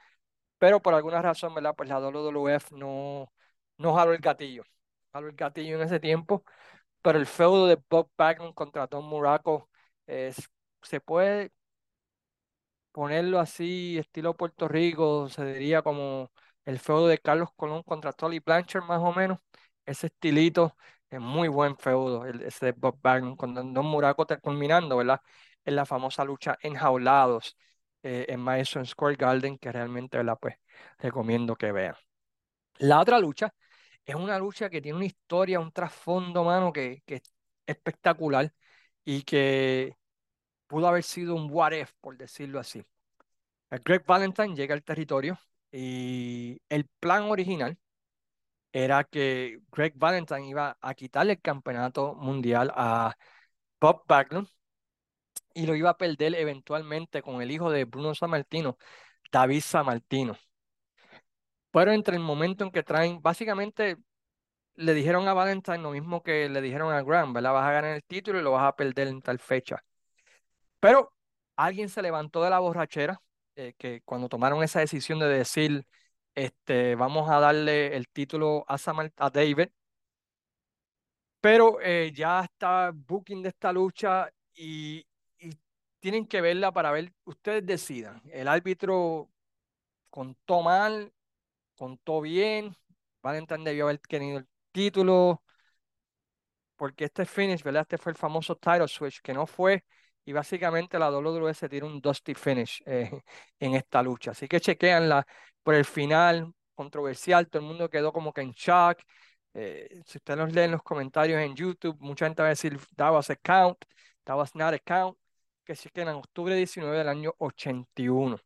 pero 0.58 0.82
por 0.82 0.94
alguna 0.94 1.22
razón, 1.22 1.54
¿verdad? 1.54 1.74
Pues 1.76 1.88
la 1.88 2.00
WWF 2.00 2.74
no, 2.76 3.32
no 3.78 3.94
jaló 3.94 4.12
el 4.12 4.18
gatillo, 4.20 4.64
jaló 5.12 5.28
el 5.28 5.36
gatillo 5.36 5.76
en 5.76 5.82
ese 5.82 6.00
tiempo, 6.00 6.44
pero 7.02 7.18
el 7.18 7.26
feudo 7.26 7.66
de 7.66 7.78
Bob 7.90 8.10
Backlund 8.18 8.54
contra 8.54 8.86
Don 8.88 9.04
Muraco 9.06 9.70
es, 10.06 10.50
se 10.82 11.00
puede 11.00 11.52
ponerlo 12.92 13.38
así, 13.40 13.98
estilo 13.98 14.36
Puerto 14.36 14.68
Rico, 14.68 15.28
se 15.28 15.44
diría 15.44 15.82
como 15.82 16.30
el 16.68 16.78
feudo 16.78 17.08
de 17.08 17.18
Carlos 17.18 17.50
Colón 17.56 17.82
contra 17.82 18.12
Tully 18.12 18.40
Blanchard, 18.40 18.84
más 18.84 19.00
o 19.00 19.12
menos. 19.14 19.38
Ese 19.86 20.08
estilito 20.08 20.76
es 21.10 21.20
muy 21.20 21.48
buen 21.48 21.78
feudo, 21.78 22.26
el, 22.26 22.42
ese 22.42 22.66
de 22.66 22.72
Bob 22.72 23.00
con 23.38 23.54
Don, 23.54 23.86
Muraco 23.86 24.26
culminando, 24.42 24.98
¿verdad? 24.98 25.20
En 25.64 25.76
la 25.76 25.86
famosa 25.86 26.24
lucha 26.24 26.58
Enjaulados 26.62 27.56
eh, 28.02 28.26
en 28.28 28.40
Madison 28.40 28.84
Square 28.86 29.16
Garden, 29.16 29.58
que 29.58 29.72
realmente, 29.72 30.18
¿verdad? 30.18 30.38
Pues 30.40 30.56
recomiendo 30.98 31.56
que 31.56 31.72
vean. 31.72 31.94
La 32.78 33.00
otra 33.00 33.18
lucha 33.18 33.54
es 34.04 34.14
una 34.14 34.38
lucha 34.38 34.70
que 34.70 34.82
tiene 34.82 34.96
una 34.96 35.06
historia, 35.06 35.60
un 35.60 35.72
trasfondo, 35.72 36.44
mano, 36.44 36.72
que, 36.72 37.02
es 37.06 37.22
espectacular 37.66 38.52
y 39.04 39.22
que 39.22 39.96
pudo 40.66 40.88
haber 40.88 41.04
sido 41.04 41.34
un 41.34 41.48
what 41.50 41.72
if, 41.72 41.92
por 42.00 42.16
decirlo 42.18 42.60
así. 42.60 42.84
Greg 43.84 44.04
Valentine 44.06 44.54
llega 44.54 44.74
al 44.74 44.84
territorio 44.84 45.38
y 45.72 46.60
el 46.68 46.86
plan 47.00 47.24
original 47.24 47.78
era 48.72 49.04
que 49.04 49.60
Greg 49.72 49.94
Valentine 49.96 50.48
iba 50.48 50.76
a 50.80 50.94
quitarle 50.94 51.32
el 51.34 51.40
campeonato 51.40 52.14
mundial 52.14 52.72
a 52.74 53.16
Bob 53.80 54.04
Backlund 54.06 54.48
y 55.54 55.66
lo 55.66 55.74
iba 55.74 55.90
a 55.90 55.96
perder 55.98 56.34
eventualmente 56.34 57.22
con 57.22 57.42
el 57.42 57.50
hijo 57.50 57.70
de 57.70 57.84
Bruno 57.84 58.14
Sammartino, 58.14 58.78
David 59.32 59.62
Sammartino. 59.62 60.36
Pero 61.70 61.92
entre 61.92 62.16
el 62.16 62.22
momento 62.22 62.64
en 62.64 62.70
que 62.70 62.82
traen, 62.82 63.20
básicamente 63.22 63.96
le 64.76 64.94
dijeron 64.94 65.28
a 65.28 65.34
Valentine 65.34 65.78
lo 65.78 65.90
mismo 65.90 66.22
que 66.22 66.48
le 66.48 66.60
dijeron 66.60 66.92
a 66.92 67.02
Graham, 67.02 67.32
¿verdad? 67.32 67.52
Vas 67.52 67.68
a 67.68 67.72
ganar 67.72 67.96
el 67.96 68.04
título 68.04 68.40
y 68.40 68.42
lo 68.42 68.52
vas 68.52 68.68
a 68.68 68.76
perder 68.76 69.08
en 69.08 69.20
tal 69.22 69.38
fecha. 69.38 69.82
Pero 70.80 71.12
alguien 71.56 71.88
se 71.88 72.02
levantó 72.02 72.42
de 72.42 72.50
la 72.50 72.58
borrachera, 72.60 73.20
eh, 73.58 73.74
que 73.76 74.02
cuando 74.04 74.28
tomaron 74.28 74.62
esa 74.62 74.80
decisión 74.80 75.18
de 75.18 75.26
decir, 75.28 75.84
este, 76.34 76.94
vamos 76.94 77.28
a 77.30 77.40
darle 77.40 77.96
el 77.96 78.08
título 78.08 78.64
a, 78.68 78.76
a 79.16 79.30
David, 79.30 79.68
pero 81.40 81.80
eh, 81.80 82.12
ya 82.14 82.42
está 82.44 82.92
booking 82.94 83.42
de 83.42 83.48
esta 83.50 83.72
lucha 83.72 84.30
y, 84.54 85.06
y 85.38 85.50
tienen 86.00 86.26
que 86.26 86.40
verla 86.40 86.72
para 86.72 86.92
ver, 86.92 87.12
ustedes 87.24 87.64
decidan. 87.66 88.22
El 88.32 88.48
árbitro 88.48 89.28
contó 90.10 90.62
mal, 90.62 91.12
contó 91.76 92.20
bien, 92.20 92.76
Valentine 93.22 93.64
debió 93.64 93.86
haber 93.86 93.98
tenido 94.00 94.38
el 94.38 94.48
título, 94.72 95.42
porque 96.76 97.04
este 97.06 97.26
finish, 97.26 97.62
¿verdad? 97.62 97.82
Este 97.82 97.98
fue 97.98 98.12
el 98.12 98.18
famoso 98.18 98.56
title 98.56 98.88
switch, 98.88 99.20
que 99.20 99.34
no 99.34 99.46
fue, 99.46 99.84
y 100.28 100.32
básicamente 100.32 100.98
la 100.98 101.10
se 101.54 101.70
tiró 101.70 101.86
un 101.86 102.02
dusty 102.02 102.34
finish 102.34 102.82
eh, 102.84 103.10
en 103.60 103.74
esta 103.74 104.02
lucha. 104.02 104.32
Así 104.32 104.46
que 104.46 104.60
chequeanla 104.60 105.26
por 105.62 105.74
el 105.74 105.86
final, 105.86 106.52
controversial, 106.74 107.48
todo 107.48 107.62
el 107.62 107.68
mundo 107.68 107.88
quedó 107.88 108.12
como 108.12 108.30
que 108.34 108.42
en 108.42 108.52
shock. 108.52 108.98
Eh, 109.54 110.02
si 110.04 110.18
ustedes 110.18 110.38
los 110.38 110.52
leen 110.52 110.72
los 110.72 110.82
comentarios 110.82 111.40
en 111.40 111.56
YouTube, 111.56 111.96
mucha 112.00 112.26
gente 112.26 112.42
va 112.42 112.48
a 112.48 112.50
decir, 112.50 112.78
that 112.96 113.10
was 113.10 113.30
a 113.30 113.36
count, 113.36 113.78
that 114.24 114.36
was 114.36 114.54
not 114.54 114.74
a 114.74 114.78
count, 114.78 115.16
que 115.64 115.74
chequen 115.74 116.08
en 116.08 116.16
octubre 116.16 116.54
19 116.54 116.98
del 116.98 117.08
año 117.08 117.34
81. 117.38 118.38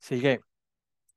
Sigue 0.00 0.40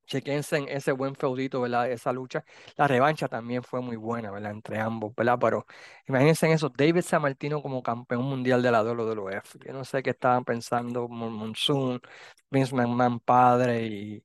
chequense 0.06 0.58
en 0.58 0.68
ese 0.70 0.92
buen 0.92 1.16
feudito, 1.16 1.62
¿verdad? 1.62 1.92
Esa 1.92 2.12
lucha. 2.14 2.44
La 2.78 2.88
revancha 2.88 3.28
también 3.28 3.64
fue 3.64 3.82
muy 3.82 3.96
buena, 3.96 4.32
¿verdad? 4.32 4.52
Entre 4.52 4.80
ambos, 4.80 5.14
¿verdad? 5.16 5.38
Pero 5.40 5.66
imagínense 6.08 6.46
en 6.48 6.54
eso, 6.54 6.70
David 6.70 7.04
Martino 7.22 7.62
como 7.62 7.82
campeón 7.84 8.24
mundial 8.24 8.62
de 8.62 8.72
la 8.72 8.84
WWF. 8.84 9.60
Yo 9.66 9.74
no 9.74 9.86
sé 9.86 10.04
qué 10.04 10.12
estaban 10.12 10.44
pensando 10.46 11.08
Monsoon, 11.08 12.02
Vince 12.50 12.76
McMahon 12.76 13.20
padre 13.20 13.86
y, 13.88 14.24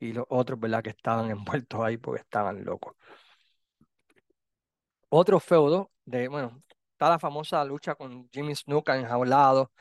y 0.00 0.12
los 0.12 0.26
otros, 0.30 0.60
¿verdad? 0.60 0.82
Que 0.82 0.90
estaban 0.90 1.30
envueltos 1.32 1.80
ahí 1.82 1.96
porque 1.98 2.22
estaban 2.22 2.64
locos. 2.64 2.94
Otro 5.08 5.40
feudo 5.40 5.90
de, 6.04 6.28
bueno, 6.28 6.62
está 6.92 7.10
la 7.10 7.18
famosa 7.18 7.64
lucha 7.64 7.94
con 7.94 8.28
Jimmy 8.30 8.54
Snuka 8.54 8.96
enjaulado. 8.96 9.72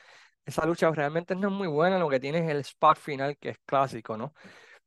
Esa 0.46 0.66
lucha 0.66 0.92
realmente 0.92 1.36
no 1.36 1.50
es 1.50 1.54
muy 1.54 1.68
buena, 1.68 2.00
lo 2.00 2.10
que 2.10 2.20
tiene 2.20 2.40
es 2.40 2.50
el 2.50 2.60
spot 2.62 2.98
final 3.00 3.38
que 3.38 3.50
es 3.52 3.60
clásico, 3.66 4.18
¿no? 4.18 4.34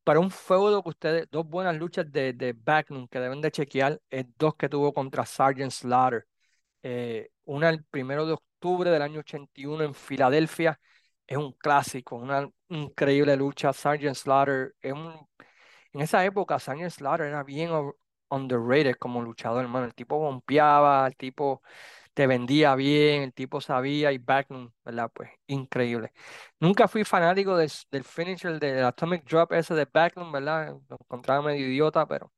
Para 0.04 0.20
un 0.20 0.30
feudo 0.30 0.82
que 0.82 0.90
ustedes, 0.90 1.28
dos 1.30 1.46
buenas 1.48 1.76
luchas 1.76 2.10
de, 2.12 2.32
de 2.34 2.52
Backlund 2.52 3.08
que 3.08 3.20
deben 3.20 3.40
de 3.40 3.50
chequear, 3.50 4.00
es 4.10 4.26
dos 4.38 4.54
que 4.56 4.68
tuvo 4.68 4.92
contra 4.92 5.24
Sargent 5.26 5.72
Slaughter. 5.72 6.26
Eh, 6.82 7.30
una 7.44 7.70
el 7.70 7.84
primero 7.84 8.26
de 8.26 8.34
octubre 8.34 8.90
del 8.90 9.02
año 9.02 9.20
81 9.20 9.84
en 9.84 9.94
Filadelfia, 9.94 10.80
es 11.26 11.36
un 11.38 11.52
clásico, 11.52 12.16
una 12.16 12.48
increíble 12.68 13.36
lucha. 13.36 13.72
Sargent 13.72 14.16
Slaughter, 14.16 14.74
en 14.82 16.00
esa 16.00 16.24
época 16.24 16.58
Sargent 16.58 16.90
Slaughter 16.90 17.26
era 17.26 17.42
bien 17.42 17.70
underrated 18.28 18.96
como 18.96 19.22
luchador, 19.22 19.62
hermano. 19.62 19.86
El 19.86 19.94
tipo 19.94 20.18
bompeaba, 20.18 21.06
el 21.06 21.16
tipo 21.16 21.62
te 22.14 22.26
vendía 22.26 22.74
bien, 22.76 23.22
el 23.24 23.34
tipo 23.34 23.60
sabía 23.60 24.12
y 24.12 24.18
Backlund, 24.18 24.72
¿verdad? 24.84 25.10
Pues 25.14 25.30
increíble. 25.46 26.12
Nunca 26.60 26.88
fui 26.88 27.04
fanático 27.04 27.56
del, 27.56 27.70
finisher 28.04 28.58
del 28.60 28.84
Atomic 28.84 29.24
Drop 29.28 29.52
ese 29.52 29.74
de 29.74 29.86
Backlund, 29.92 30.32
¿verdad? 30.32 30.76
Lo 30.88 30.96
encontraba 31.00 31.42
medio 31.42 31.66
idiota, 31.66 32.06
pero 32.06 32.32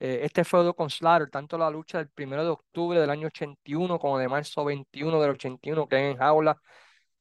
eh, 0.00 0.20
este 0.24 0.44
feudo 0.44 0.74
con 0.74 0.90
Slaughter, 0.90 1.30
tanto 1.30 1.58
la 1.58 1.70
lucha 1.70 1.98
del 1.98 2.10
1 2.16 2.44
de 2.44 2.50
octubre 2.50 3.00
del 3.00 3.10
año 3.10 3.26
81 3.28 3.98
como 3.98 4.18
de 4.18 4.28
marzo 4.28 4.64
21 4.64 5.20
del 5.20 5.30
81 5.32 5.88
que 5.88 6.10
en 6.10 6.16
jaula, 6.18 6.60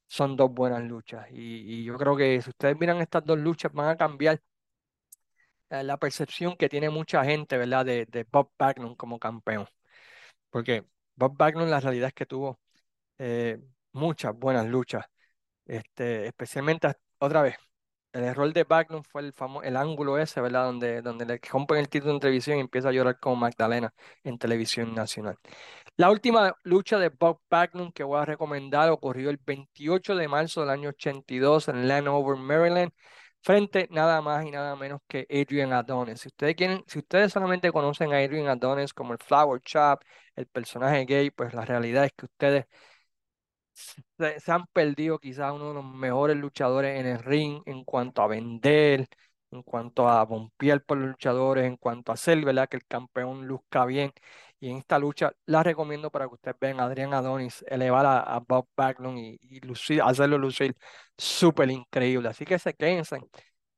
son 0.07 0.35
dos 0.37 0.51
buenas 0.53 0.83
luchas. 0.83 1.27
Y, 1.31 1.83
yo 1.83 1.97
creo 1.97 2.15
que 2.17 2.41
si 2.41 2.49
ustedes 2.49 2.77
miran 2.79 2.99
estas 3.01 3.25
dos 3.25 3.37
luchas 3.39 3.73
van 3.73 3.89
a 3.89 3.97
cambiar 3.97 4.41
eh, 5.69 5.83
la 5.83 5.97
percepción 5.97 6.55
que 6.57 6.69
tiene 6.69 6.89
mucha 6.89 7.23
gente, 7.25 7.57
¿verdad? 7.57 7.85
De, 7.85 8.05
de 8.05 8.25
Bob 8.31 8.51
Backlund 8.57 8.95
como 8.97 9.19
campeón. 9.19 9.67
Porque 10.49 10.85
Bob 11.17 11.35
Backlund 11.37 11.69
la 11.69 11.79
realidad 11.79 12.09
es 12.09 12.13
que 12.13 12.25
tuvo 12.25 12.59
eh, 13.17 13.59
muchas 13.93 14.33
buenas 14.37 14.67
luchas, 14.67 15.05
este, 15.65 16.27
especialmente 16.27 16.93
otra 17.19 17.41
vez. 17.41 17.57
El 18.13 18.23
error 18.23 18.51
de 18.53 18.63
Backlund 18.63 19.03
fue 19.05 19.21
el, 19.21 19.33
famoso, 19.33 19.63
el 19.63 19.77
ángulo 19.77 20.17
ese, 20.17 20.41
¿verdad? 20.41 20.65
Donde, 20.65 21.01
donde 21.01 21.25
le 21.25 21.39
rompen 21.51 21.77
el 21.77 21.89
título 21.89 22.13
en 22.13 22.19
televisión 22.19 22.57
y 22.57 22.61
empieza 22.61 22.89
a 22.89 22.91
llorar 22.91 23.19
como 23.19 23.35
Magdalena 23.35 23.93
en 24.23 24.37
televisión 24.39 24.93
nacional. 24.95 25.37
La 25.97 26.11
última 26.11 26.55
lucha 26.63 26.99
de 26.99 27.09
Bob 27.09 27.41
Backlund 27.49 27.93
que 27.93 28.03
voy 28.03 28.19
a 28.19 28.25
recomendar 28.25 28.89
ocurrió 28.91 29.29
el 29.29 29.39
28 29.45 30.15
de 30.15 30.27
marzo 30.27 30.61
del 30.61 30.69
año 30.71 30.89
82 30.89 31.67
en 31.69 31.87
Landover, 31.87 32.37
Maryland 32.37 32.91
frente 33.47 33.87
nada 33.91 34.21
más 34.21 34.45
y 34.45 34.51
nada 34.51 34.75
menos 34.75 35.01
que 35.07 35.25
Adrian 35.29 35.71
Adonis. 35.73 36.19
Si 36.21 36.27
ustedes 36.27 36.55
quieren, 36.55 36.83
si 36.87 36.99
ustedes 36.99 37.31
solamente 37.31 37.71
conocen 37.71 38.11
a 38.13 38.17
Adrian 38.17 38.47
Adonis 38.49 38.93
como 38.93 39.13
el 39.13 39.19
Flower 39.19 39.61
Chop, 39.61 40.01
el 40.35 40.47
personaje 40.47 41.05
gay, 41.05 41.31
pues 41.31 41.53
la 41.53 41.63
realidad 41.65 42.05
es 42.05 42.11
que 42.13 42.25
ustedes 42.25 42.65
se, 44.17 44.51
han 44.51 44.65
perdido 44.67 45.19
quizás 45.19 45.53
uno 45.53 45.69
de 45.69 45.73
los 45.75 45.85
mejores 45.85 46.35
luchadores 46.37 46.99
en 46.99 47.05
el 47.05 47.19
ring 47.19 47.61
en 47.65 47.83
cuanto 47.83 48.21
a 48.21 48.27
vender, 48.27 49.07
en 49.51 49.63
cuanto 49.63 50.07
a 50.09 50.23
bompear 50.25 50.83
por 50.83 50.97
los 50.97 51.09
luchadores, 51.09 51.65
en 51.65 51.77
cuanto 51.77 52.11
a 52.11 52.15
hacer, 52.15 52.43
¿verdad? 52.43 52.67
Que 52.69 52.77
el 52.77 52.85
campeón 52.85 53.47
luzca 53.47 53.85
bien. 53.85 54.11
Y 54.59 54.69
en 54.71 54.77
esta 54.77 54.99
lucha 54.99 55.31
la 55.45 55.63
recomiendo 55.63 56.11
para 56.11 56.27
que 56.27 56.33
ustedes 56.35 56.57
vean 56.59 56.79
a 56.79 56.85
Adrian 56.85 57.13
Adonis 57.13 57.63
elevar 57.67 58.05
a, 58.05 58.39
Bob 58.39 58.67
Backlund 58.75 59.19
y, 59.19 59.37
y 59.41 59.59
lucir, 59.61 60.01
hacerlo 60.01 60.37
lucir 60.37 60.75
súper 61.17 61.69
increíble. 61.69 62.29
Así 62.29 62.45
que 62.45 62.57
se 62.59 62.73
quédense 62.73 63.19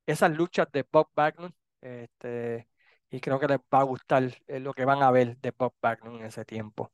esas 0.06 0.32
luchas 0.32 0.68
de 0.72 0.86
Bob 0.92 1.10
Backlund. 1.16 1.54
Este, 1.82 2.68
y 3.10 3.20
creo 3.20 3.40
que 3.40 3.48
les 3.48 3.60
va 3.74 3.80
a 3.80 3.84
gustar 3.84 4.24
eh, 4.48 4.60
lo 4.60 4.74
que 4.74 4.86
van 4.86 5.02
a 5.04 5.12
ver 5.12 5.38
de 5.38 5.52
Bob 5.58 5.74
Backlund 5.82 6.22
en 6.22 6.26
ese 6.28 6.46
tiempo. 6.46 6.92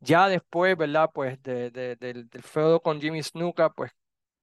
Ya 0.00 0.28
después, 0.28 0.76
¿verdad? 0.76 1.10
Pues 1.14 1.42
de, 1.42 1.70
de, 1.70 1.96
del, 1.96 2.28
del 2.28 2.42
feudo 2.42 2.80
con 2.80 3.00
Jimmy 3.00 3.22
Snuka, 3.22 3.70
pues 3.72 3.92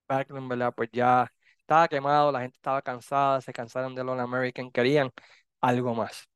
Backlund, 0.08 0.50
¿verdad? 0.50 0.74
Pues 0.76 0.90
ya 0.92 1.32
estaba 1.72 1.88
quemado, 1.88 2.32
la 2.34 2.42
gente 2.42 2.58
estaba 2.58 2.82
cansada, 2.82 3.40
se 3.42 3.54
cansaron 3.54 3.96
de 3.96 4.02
All 4.02 4.20
American, 4.20 4.72
querían 4.72 5.12
algo 5.62 5.96
más. 5.96 6.28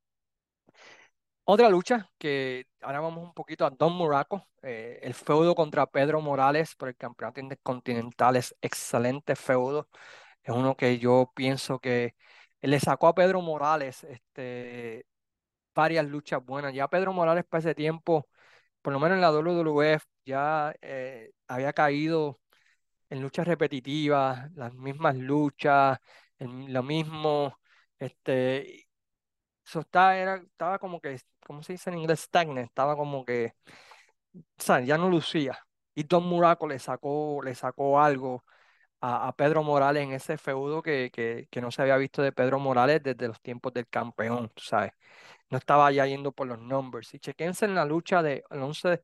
Otra 1.43 1.69
lucha 1.69 2.09
que 2.17 2.65
ahora 2.81 3.01
vamos 3.01 3.23
un 3.23 3.33
poquito 3.33 3.65
a 3.65 3.69
Don 3.69 3.93
Muraco, 3.93 4.47
eh, 4.63 4.99
el 5.03 5.13
feudo 5.13 5.53
contra 5.53 5.85
Pedro 5.85 6.21
Morales 6.21 6.75
por 6.75 6.89
el 6.89 6.95
campeonato 6.95 7.39
intercontinental 7.39 8.35
es 8.37 8.55
excelente 8.61 9.35
feudo, 9.35 9.89
es 10.43 10.55
uno 10.55 10.75
que 10.75 10.97
yo 10.99 11.31
pienso 11.35 11.79
que 11.79 12.15
le 12.61 12.79
sacó 12.79 13.07
a 13.07 13.15
Pedro 13.15 13.41
Morales 13.41 14.03
este, 14.05 15.05
varias 15.75 16.05
luchas 16.07 16.43
buenas. 16.45 16.73
Ya 16.73 16.87
Pedro 16.89 17.13
Morales 17.13 17.45
para 17.45 17.59
ese 17.59 17.75
tiempo, 17.75 18.27
por 18.81 18.93
lo 18.93 18.99
menos 18.99 19.17
en 19.17 19.21
la 19.21 19.31
WWF, 19.31 20.05
ya 20.25 20.75
eh, 20.81 21.31
había 21.47 21.73
caído 21.73 22.39
en 23.09 23.21
luchas 23.21 23.47
repetitivas, 23.47 24.51
las 24.55 24.73
mismas 24.73 25.15
luchas, 25.15 25.99
lo 26.39 26.83
mismo, 26.83 27.59
este, 27.99 28.87
eso 29.65 29.81
estaba, 29.81 30.17
era, 30.17 30.35
estaba 30.37 30.79
como 30.79 31.01
que, 31.01 31.19
¿cómo 31.45 31.63
se 31.63 31.73
dice 31.73 31.89
en 31.89 31.99
inglés? 31.99 32.21
Stagnant, 32.21 32.67
estaba 32.69 32.95
como 32.95 33.25
que, 33.25 33.53
o 34.33 34.79
ya 34.79 34.97
no 34.97 35.09
lucía. 35.09 35.57
Y 35.93 36.03
Don 36.03 36.25
Muraco 36.27 36.67
le 36.67 36.79
sacó, 36.79 37.41
le 37.43 37.55
sacó 37.55 37.99
algo 38.01 38.43
a, 39.01 39.27
a 39.29 39.35
Pedro 39.35 39.63
Morales 39.63 40.03
en 40.03 40.13
ese 40.13 40.37
feudo 40.37 40.81
que, 40.81 41.11
que, 41.13 41.47
que 41.51 41.61
no 41.61 41.71
se 41.71 41.81
había 41.83 41.97
visto 41.97 42.21
de 42.21 42.31
Pedro 42.33 42.59
Morales 42.59 43.03
desde 43.03 43.27
los 43.27 43.41
tiempos 43.41 43.73
del 43.73 43.87
campeón, 43.87 44.51
sabes. 44.57 44.93
No 45.49 45.57
estaba 45.59 45.91
ya 45.91 46.05
yendo 46.07 46.31
por 46.33 46.47
los 46.47 46.59
numbers. 46.59 47.13
Y 47.15 47.19
chequense 47.19 47.65
en 47.65 47.75
la 47.75 47.85
lucha 47.85 48.23
del 48.23 48.43
11 48.51 49.03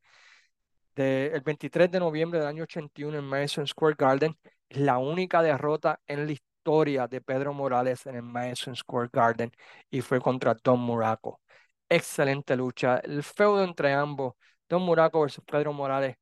el 0.95 1.41
23 1.41 1.91
de 1.91 1.99
noviembre 1.99 2.39
del 2.39 2.47
año 2.47 2.63
81 2.63 3.17
en 3.17 3.25
Madison 3.25 3.67
Square 3.67 3.95
Garden. 3.97 4.37
Es 4.69 4.77
la 4.77 4.97
única 4.97 5.41
derrota 5.41 5.99
en 6.07 6.25
la 6.25 6.31
historia 6.33 7.07
de 7.07 7.21
Pedro 7.21 7.53
Morales 7.53 8.05
en 8.05 8.15
el 8.15 8.23
Madison 8.23 8.75
Square 8.75 9.09
Garden 9.11 9.51
y 9.89 10.01
fue 10.01 10.21
contra 10.21 10.55
Don 10.63 10.79
Muraco. 10.79 11.41
Excelente 11.89 12.55
lucha. 12.55 12.99
El 12.99 13.23
feudo 13.23 13.63
entre 13.63 13.93
ambos, 13.93 14.33
Don 14.69 14.81
Muraco 14.83 15.21
versus 15.21 15.43
Pedro 15.45 15.73
Morales, 15.73 16.15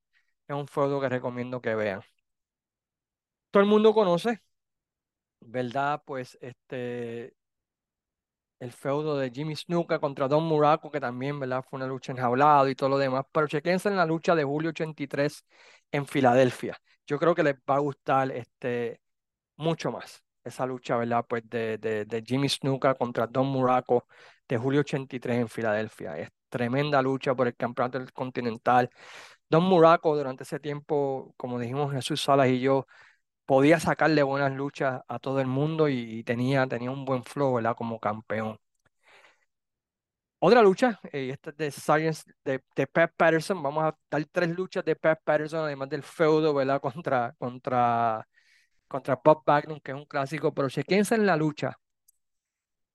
es 0.48 0.56
un 0.56 0.68
feudo 0.68 1.00
que 1.02 1.10
recomiendo 1.10 1.62
que 1.62 1.76
vean. 1.76 2.02
Todo 3.52 3.64
el 3.64 3.70
mundo 3.70 3.94
conoce, 3.94 4.42
¿verdad? 5.42 6.02
Pues 6.06 6.38
este, 6.42 7.34
el 8.60 8.72
feudo 8.74 9.18
de 9.18 9.32
Jimmy 9.32 9.56
Snuka 9.56 10.00
contra 10.00 10.28
Don 10.28 10.44
Muraco, 10.44 10.92
que 10.92 11.00
también, 11.00 11.40
¿verdad? 11.40 11.64
Fue 11.68 11.78
una 11.78 11.88
lucha 11.88 12.12
enjaulada 12.12 12.70
y 12.70 12.76
todo 12.76 12.90
lo 12.90 12.98
demás. 12.98 13.26
Pero 13.32 13.48
chequense 13.48 13.90
en 13.90 13.96
la 13.98 14.06
lucha 14.06 14.36
de 14.36 14.44
julio 14.44 14.70
83 14.72 15.46
en 15.92 16.06
Filadelfia. 16.06 16.78
Yo 17.08 17.18
creo 17.20 17.34
que 17.36 17.44
les 17.44 17.56
va 17.56 17.76
a 17.76 17.80
gustar 17.80 18.32
este, 18.32 19.02
mucho 19.58 19.92
más 19.92 20.24
esa 20.44 20.66
lucha, 20.66 20.98
¿verdad? 20.98 21.26
Pues 21.28 21.44
de, 21.50 21.78
de, 21.78 22.06
de 22.06 22.24
Jimmy 22.26 22.50
Snuka 22.50 22.96
contra 22.96 23.28
Don 23.28 23.48
Muraco 23.48 24.08
de 24.48 24.58
julio 24.58 24.82
83 24.82 25.40
en 25.40 25.50
Filadelfia. 25.50 26.18
Es 26.18 26.30
tremenda 26.50 27.02
lucha 27.02 27.36
por 27.36 27.48
el 27.48 27.56
campeonato 27.56 28.04
Continental. 28.14 28.90
Don 29.50 29.64
Muraco 29.64 30.16
durante 30.16 30.44
ese 30.44 30.60
tiempo, 30.60 31.34
como 31.38 31.60
dijimos 31.60 31.92
Jesús 31.94 32.22
Salas 32.22 32.50
y 32.50 32.60
yo, 32.60 32.86
podía 33.50 33.80
sacarle 33.80 34.22
buenas 34.24 34.54
luchas 34.54 35.02
a 35.08 35.18
todo 35.20 35.42
el 35.42 35.48
mundo 35.48 35.90
y, 35.90 36.24
tenía, 36.24 36.68
tenía 36.68 36.92
un 36.92 37.04
buen 37.04 37.24
flow, 37.24 37.56
¿verdad? 37.56 37.76
Como 37.76 38.00
campeón. 38.00 38.60
Otra 40.38 40.62
lucha, 40.62 41.00
eh, 41.12 41.32
esta 41.32 41.50
es 41.50 41.58
de 41.58 41.72
Science 41.72 42.24
de, 42.46 42.64
de 42.76 42.88
Pep 42.88 43.12
Patterson. 43.18 43.62
Vamos 43.64 43.84
a 43.84 43.98
dar 44.10 44.26
tres 44.32 44.50
luchas 44.50 44.86
de 44.86 44.96
Pep 44.96 45.20
Patterson, 45.24 45.66
además 45.66 45.90
del 45.90 46.04
feudo, 46.04 46.54
¿verdad? 46.54 46.80
Contra, 46.82 47.36
contra, 47.40 48.28
contra 48.88 49.20
Bob 49.24 49.44
Backlund, 49.46 49.82
que 49.82 49.92
es 49.94 49.98
un 49.98 50.06
clásico. 50.06 50.54
Pero 50.54 50.70
chequense 50.70 51.16
en 51.16 51.26
la 51.26 51.36
lucha 51.36 51.76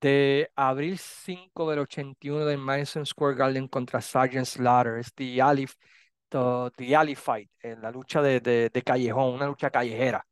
de 0.01 0.51
abril 0.55 0.99
5 0.99 1.71
del 1.71 1.81
81 1.81 2.45
de 2.47 2.57
Madison 2.57 3.05
Square 3.07 3.37
Garden 3.37 3.69
contra 3.69 4.01
Sergeant 4.01 4.47
Slaughter. 4.47 4.99
Es 4.99 5.13
The 5.15 5.43
Alley, 5.43 5.67
the, 6.29 6.97
Alley 6.97 7.15
Fight, 7.17 7.51
en 7.61 7.83
la 7.83 7.91
lucha 7.91 8.23
de, 8.23 8.41
de, 8.41 8.83
callejón, 8.83 9.35
una 9.35 9.47
lucha 9.47 9.71
callejera 9.71 10.25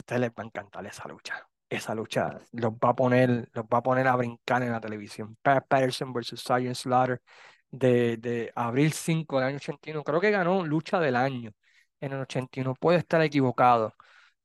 ustedes 0.00 0.20
les 0.20 0.30
va 0.30 0.42
a 0.42 0.46
encantar 0.46 0.86
esa 0.86 1.08
lucha. 1.08 1.46
Esa 1.68 1.94
lucha 1.94 2.38
los 2.52 2.72
va 2.72 2.90
a 2.90 2.94
poner, 2.94 3.48
los 3.52 3.64
va 3.66 3.78
a 3.78 3.82
poner 3.82 4.08
a 4.08 4.16
brincar 4.16 4.62
en 4.62 4.72
la 4.72 4.80
televisión. 4.80 5.36
Pat 5.42 5.66
Patterson 5.68 6.12
versus 6.12 6.40
Sergeant 6.42 6.76
Slaughter 6.76 7.22
de, 7.70 8.16
de 8.16 8.52
abril 8.56 8.92
5 8.92 9.36
del 9.38 9.46
año 9.48 9.56
81. 9.56 10.02
Creo 10.04 10.20
que 10.20 10.30
ganó 10.30 10.64
lucha 10.66 11.00
del 11.00 11.16
año 11.16 11.52
en 12.00 12.12
el 12.12 12.20
81. 12.20 12.74
Puede 12.74 12.98
estar 12.98 13.22
equivocado. 13.22 13.94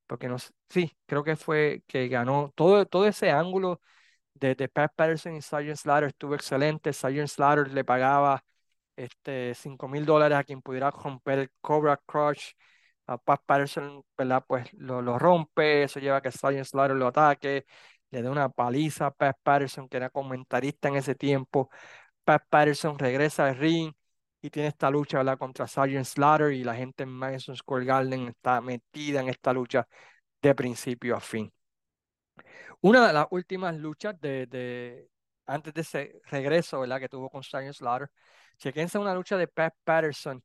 Porque 0.07 0.27
no 0.29 0.37
sí, 0.69 0.95
creo 1.05 1.23
que 1.23 1.35
fue 1.35 1.83
que 1.87 2.07
ganó 2.07 2.51
todo, 2.55 2.85
todo 2.85 3.07
ese 3.07 3.31
ángulo 3.31 3.81
de, 4.35 4.55
Pat 4.69 4.93
Patterson 4.95 5.35
y 5.35 5.41
Sergeant 5.41 5.77
Slaughter 5.77 6.09
estuvo 6.09 6.35
excelente. 6.35 6.93
Sergeant 6.93 7.29
Slaughter 7.29 7.73
le 7.73 7.83
pagaba 7.83 8.43
este, 8.95 9.53
5 9.55 9.87
mil 9.87 10.05
dólares 10.05 10.37
a 10.37 10.43
quien 10.43 10.61
pudiera 10.61 10.91
romper 10.91 11.39
el 11.39 11.51
Cobra 11.61 11.97
Crush 12.05 12.51
a 13.07 13.17
Pat 13.17 13.41
Patterson, 13.45 14.03
¿verdad? 14.17 14.43
Pues 14.47 14.71
lo, 14.73 15.01
lo 15.01 15.19
rompe, 15.19 15.83
eso 15.83 15.99
lleva 15.99 16.17
a 16.17 16.21
que 16.21 16.31
Sergeant 16.31 16.65
Slaughter 16.65 16.97
lo 16.97 17.07
ataque, 17.07 17.65
le 18.11 18.21
da 18.21 18.31
una 18.31 18.49
paliza 18.49 19.07
a 19.07 19.11
Pat 19.11 19.37
Patterson, 19.43 19.87
que 19.89 19.97
era 19.97 20.09
comentarista 20.09 20.87
en 20.89 20.95
ese 20.97 21.15
tiempo. 21.15 21.69
Pat 22.23 22.43
Patterson 22.49 22.97
regresa 22.99 23.47
al 23.47 23.57
ring 23.57 23.93
y 24.41 24.49
tiene 24.49 24.69
esta 24.69 24.89
lucha, 24.89 25.17
¿verdad? 25.19 25.37
Contra 25.37 25.67
Sergeant 25.67 26.05
Slaughter 26.05 26.51
y 26.53 26.63
la 26.63 26.75
gente 26.75 27.03
en 27.03 27.09
Madison 27.09 27.55
Square 27.55 27.85
Garden 27.85 28.27
está 28.29 28.61
metida 28.61 29.21
en 29.21 29.29
esta 29.29 29.53
lucha 29.53 29.87
de 30.41 30.55
principio 30.55 31.15
a 31.15 31.19
fin. 31.19 31.51
Una 32.81 33.07
de 33.07 33.13
las 33.13 33.27
últimas 33.31 33.75
luchas 33.75 34.19
de, 34.21 34.45
de 34.47 35.09
antes 35.45 35.73
de 35.73 35.81
ese 35.81 36.21
regreso, 36.29 36.79
¿verdad? 36.79 36.99
Que 36.99 37.09
tuvo 37.09 37.29
con 37.29 37.43
Sergeant 37.43 37.75
Slaughter. 37.75 38.09
Chequense 38.57 38.97
una 38.97 39.13
lucha 39.13 39.37
de 39.37 39.47
Pat 39.47 39.73
Patterson 39.83 40.43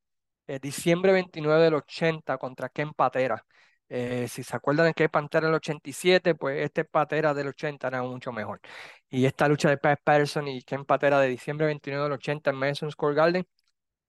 eh, 0.50 0.58
diciembre 0.60 1.12
29 1.12 1.62
del 1.64 1.74
80 1.74 2.38
contra 2.38 2.68
Ken 2.70 2.92
Patera. 2.92 3.44
Eh, 3.88 4.28
si 4.28 4.42
se 4.44 4.56
acuerdan 4.56 4.86
de 4.86 4.94
que 4.94 5.08
Pantera 5.08 5.46
del 5.46 5.56
87, 5.56 6.34
pues 6.34 6.64
este 6.64 6.84
Patera 6.84 7.34
del 7.34 7.48
80 7.48 7.88
era 7.88 8.02
mucho 8.02 8.32
mejor. 8.32 8.60
Y 9.08 9.26
esta 9.26 9.48
lucha 9.48 9.68
de 9.70 9.78
Pat 9.78 10.00
Patterson 10.02 10.48
y 10.48 10.62
Ken 10.62 10.84
Patera 10.84 11.20
de 11.20 11.28
diciembre 11.28 11.66
29 11.66 12.04
del 12.04 12.12
80 12.12 12.50
en 12.50 12.56
Madison 12.56 12.90
Square 12.90 13.14
Garden, 13.14 13.46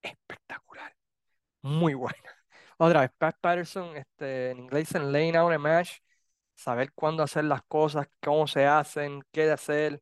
espectacular. 0.02 0.96
Muy 1.62 1.94
buena. 1.96 2.18
Otra 2.78 3.02
vez, 3.02 3.12
Pat 3.18 3.38
Patterson, 3.42 3.96
este, 3.98 4.52
en 4.52 4.60
inglés 4.60 4.96
en 4.96 5.12
laying 5.12 5.36
out 5.36 5.54
a 5.54 5.60
match, 5.60 6.00
saber 6.56 6.94
cuándo 6.94 7.24
hacer 7.24 7.46
las 7.46 7.62
cosas, 7.64 8.08
cómo 8.22 8.48
se 8.48 8.66
hacen, 8.66 9.24
qué 9.32 9.52
hacer. 9.52 10.02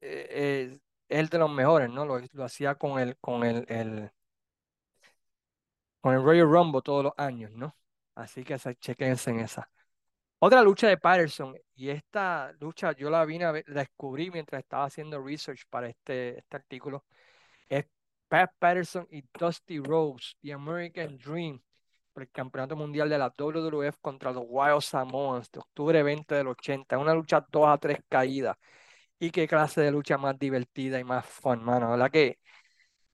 Eh, 0.00 0.78
el 1.08 1.28
de 1.28 1.38
los 1.38 1.50
mejores, 1.50 1.90
¿no? 1.90 2.04
Lo, 2.06 2.20
lo 2.32 2.44
hacía 2.44 2.74
con 2.76 2.98
el, 3.00 3.16
con 3.18 3.44
el, 3.44 3.64
el 3.68 4.10
con 6.04 6.12
el 6.14 6.22
Royal 6.22 6.46
Rumble 6.46 6.82
todos 6.82 7.02
los 7.02 7.14
años, 7.16 7.50
¿no? 7.52 7.74
Así 8.14 8.44
que 8.44 8.58
chequense 8.58 9.30
en 9.30 9.40
esa. 9.40 9.70
Otra 10.38 10.60
lucha 10.60 10.86
de 10.86 10.98
Patterson, 10.98 11.56
y 11.74 11.88
esta 11.88 12.52
lucha 12.60 12.92
yo 12.92 13.08
la 13.08 13.24
vine 13.24 13.46
a 13.46 13.52
ver, 13.52 13.64
la 13.68 13.80
descubrí 13.80 14.30
mientras 14.30 14.62
estaba 14.62 14.84
haciendo 14.84 15.24
research 15.24 15.62
para 15.70 15.88
este, 15.88 16.40
este 16.40 16.56
artículo, 16.56 17.06
es 17.70 17.86
Pat 18.28 18.52
Patterson 18.58 19.08
y 19.10 19.24
Dusty 19.32 19.78
Rose, 19.78 20.34
The 20.42 20.52
American 20.52 21.16
Dream, 21.16 21.62
por 22.12 22.24
el 22.24 22.30
Campeonato 22.30 22.76
Mundial 22.76 23.08
de 23.08 23.16
la 23.16 23.32
WWF 23.34 23.96
contra 24.02 24.30
los 24.30 24.44
Wild 24.46 24.82
Samoans 24.82 25.50
de 25.50 25.60
octubre 25.60 26.02
20 26.02 26.34
del 26.34 26.48
80. 26.48 26.98
Una 26.98 27.14
lucha 27.14 27.46
2 27.50 27.66
a 27.66 27.78
3 27.78 28.00
caídas. 28.10 28.58
Y 29.18 29.30
qué 29.30 29.48
clase 29.48 29.80
de 29.80 29.90
lucha 29.90 30.18
más 30.18 30.38
divertida 30.38 31.00
y 31.00 31.04
más 31.04 31.24
fun, 31.24 31.64
mano. 31.64 31.92
¿Verdad 31.92 32.10
que 32.10 32.40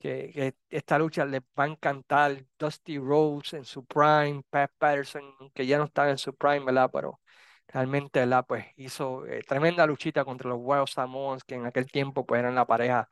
que, 0.00 0.54
esta 0.70 0.98
lucha 0.98 1.24
les 1.26 1.42
va 1.58 1.64
a 1.64 1.68
encantar. 1.68 2.44
Dusty 2.58 2.98
Rose 2.98 3.56
en 3.56 3.64
su 3.64 3.84
prime, 3.84 4.42
Pat 4.50 4.72
Patterson, 4.78 5.22
que 5.54 5.66
ya 5.66 5.78
no 5.78 5.84
estaba 5.84 6.10
en 6.10 6.18
su 6.18 6.34
prime, 6.34 6.64
¿verdad? 6.64 6.90
Pero 6.92 7.20
realmente, 7.68 8.20
¿verdad? 8.20 8.44
Pues 8.48 8.66
hizo 8.76 9.26
eh, 9.26 9.42
tremenda 9.46 9.86
luchita 9.86 10.24
contra 10.24 10.48
los 10.50 10.58
Wild 10.60 10.88
Samoans, 10.88 11.44
que 11.44 11.56
en 11.56 11.66
aquel 11.66 11.90
tiempo 11.90 12.26
pues 12.26 12.40
eran 12.40 12.54
la 12.54 12.66
pareja 12.66 13.08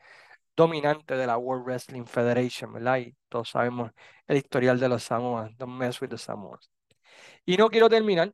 dominante 0.56 1.16
de 1.16 1.26
la 1.26 1.38
World 1.38 1.64
Wrestling 1.66 2.06
Federation, 2.06 2.72
¿verdad? 2.72 2.98
Y 2.98 3.16
todos 3.28 3.50
sabemos 3.50 3.92
el 4.26 4.38
historial 4.38 4.80
de 4.80 4.88
los 4.88 5.04
Samoans, 5.04 5.56
Don't 5.58 5.78
mess 5.78 6.00
with 6.00 6.10
the 6.10 6.18
Samoans. 6.18 6.70
Y 7.46 7.56
no 7.56 7.68
quiero 7.70 7.88
terminar 7.88 8.32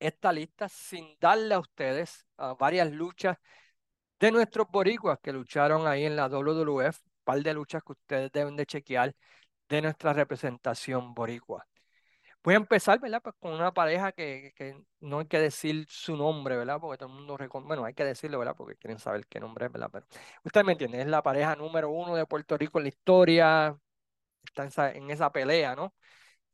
esta 0.00 0.32
lista 0.32 0.68
sin 0.68 1.16
darle 1.20 1.54
a 1.54 1.60
ustedes 1.60 2.26
varias 2.58 2.90
luchas 2.92 3.38
de 4.20 4.32
nuestros 4.32 4.68
boricuas 4.70 5.18
que 5.22 5.32
lucharon 5.32 5.86
ahí 5.86 6.04
en 6.04 6.16
la 6.16 6.28
WWF 6.28 7.09
par 7.30 7.42
de 7.42 7.54
luchas 7.54 7.82
que 7.84 7.92
ustedes 7.92 8.32
deben 8.32 8.56
de 8.56 8.66
chequear 8.66 9.14
de 9.68 9.82
nuestra 9.82 10.12
representación 10.12 11.14
boricua. 11.14 11.66
Voy 12.42 12.54
a 12.54 12.56
empezar, 12.56 12.98
¿verdad? 13.00 13.20
Pues 13.22 13.36
con 13.38 13.52
una 13.52 13.72
pareja 13.72 14.12
que, 14.12 14.52
que, 14.56 14.76
no 15.00 15.20
hay 15.20 15.26
que 15.26 15.38
decir 15.38 15.86
su 15.88 16.16
nombre, 16.16 16.56
¿verdad? 16.56 16.78
Porque 16.80 16.98
todo 16.98 17.08
el 17.10 17.14
mundo, 17.14 17.38
bueno, 17.64 17.84
hay 17.84 17.94
que 17.94 18.04
decirlo, 18.04 18.38
¿verdad? 18.38 18.56
Porque 18.56 18.76
quieren 18.76 18.98
saber 18.98 19.26
qué 19.28 19.38
nombre 19.38 19.66
es, 19.66 19.72
¿verdad? 19.72 19.90
Pero 19.92 20.06
ustedes 20.44 20.66
me 20.66 20.72
entienden, 20.72 21.02
es 21.02 21.06
la 21.06 21.22
pareja 21.22 21.54
número 21.54 21.90
uno 21.90 22.16
de 22.16 22.26
Puerto 22.26 22.56
Rico 22.56 22.78
en 22.78 22.84
la 22.84 22.88
historia, 22.88 23.78
está 24.44 24.90
en 24.92 25.10
esa, 25.10 25.30
pelea, 25.30 25.76
¿no? 25.76 25.94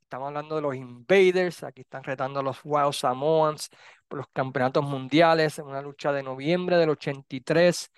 Estamos 0.03 0.29
hablando 0.29 0.57
de 0.57 0.62
los 0.62 0.75
Invaders, 0.75 1.65
aquí 1.65 1.83
están 1.83 2.05
retando 2.05 2.41
a 2.41 2.43
los 2.43 2.59
Wild 2.65 2.93
Samoans 2.93 3.71
por 4.09 4.19
los 4.19 4.29
campeonatos 4.29 4.85
mundiales 4.85 5.59
en 5.59 5.67
una 5.67 5.81
lucha 5.83 6.12
de 6.12 6.23
noviembre 6.23 6.77
del 6.77 6.91
83 6.91 7.91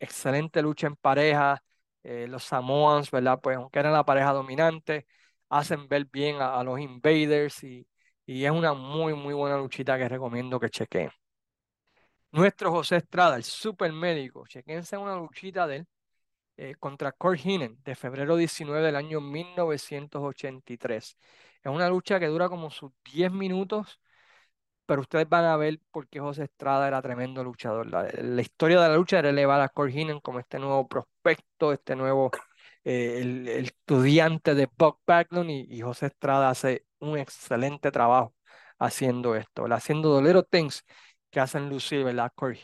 excelente 0.00 0.62
lucha 0.62 0.86
en 0.88 0.96
pareja. 0.96 1.62
Eh, 2.02 2.26
los 2.28 2.44
Samoans, 2.44 3.10
¿verdad? 3.10 3.40
Pues 3.42 3.56
aunque 3.56 3.78
eran 3.78 3.92
la 3.92 4.04
pareja 4.04 4.32
dominante, 4.32 5.06
hacen 5.50 5.88
ver 5.88 6.06
bien 6.06 6.36
a, 6.40 6.62
los 6.64 6.80
Invaders 6.80 7.62
y, 7.64 7.86
y, 8.26 8.44
es 8.44 8.50
una 8.50 8.72
muy, 8.74 9.14
muy 9.14 9.34
buena 9.34 9.58
luchita 9.58 9.98
que 9.98 10.08
recomiendo 10.08 10.58
que 10.60 10.70
chequen. 10.70 11.10
Nuestro 12.32 12.70
José 12.70 12.96
Estrada, 12.96 13.36
el 13.36 13.44
super 13.44 13.92
médico, 13.92 14.46
chequense 14.46 14.96
una 14.96 15.16
luchita 15.16 15.66
de 15.66 15.76
él 15.76 15.86
eh, 16.56 16.74
contra 16.78 17.12
Kurt 17.12 17.40
Hinen 17.44 17.78
de 17.84 17.94
febrero 17.94 18.36
19 18.36 18.82
del 18.86 18.96
año 18.96 19.20
1983. 19.20 21.16
Es 21.62 21.72
una 21.72 21.88
lucha 21.88 22.20
que 22.20 22.26
dura 22.26 22.48
como 22.48 22.70
sus 22.70 22.92
10 23.04 23.32
minutos 23.32 24.00
pero 24.90 25.02
ustedes 25.02 25.28
van 25.28 25.44
a 25.44 25.56
ver 25.56 25.78
por 25.92 26.08
qué 26.08 26.18
José 26.18 26.42
Estrada 26.42 26.88
era 26.88 27.00
tremendo 27.00 27.44
luchador. 27.44 27.86
La, 27.86 28.42
historia 28.42 28.80
de 28.80 28.88
la 28.88 28.96
lucha 28.96 29.20
era 29.20 29.28
elevar 29.30 29.60
a 29.60 29.68
Corhinen 29.68 30.18
como 30.18 30.40
este 30.40 30.58
nuevo 30.58 30.88
prospecto, 30.88 31.72
este 31.72 31.94
nuevo 31.94 32.32
eh, 32.82 33.20
el, 33.20 33.46
el 33.48 33.64
estudiante 33.66 34.56
de 34.56 34.68
Buck 34.76 35.00
Backlund 35.06 35.48
y, 35.48 35.66
y 35.70 35.80
José 35.82 36.06
Estrada 36.06 36.50
hace 36.50 36.86
un 36.98 37.16
excelente 37.18 37.92
trabajo 37.92 38.34
haciendo 38.80 39.36
esto, 39.36 39.62
¿verdad? 39.62 39.78
haciendo 39.78 40.20
little 40.20 40.42
things 40.42 40.84
que 41.30 41.38
hacen 41.38 41.68
lucir, 41.68 42.02
¿verdad? 42.02 42.32
Kurt. 42.34 42.58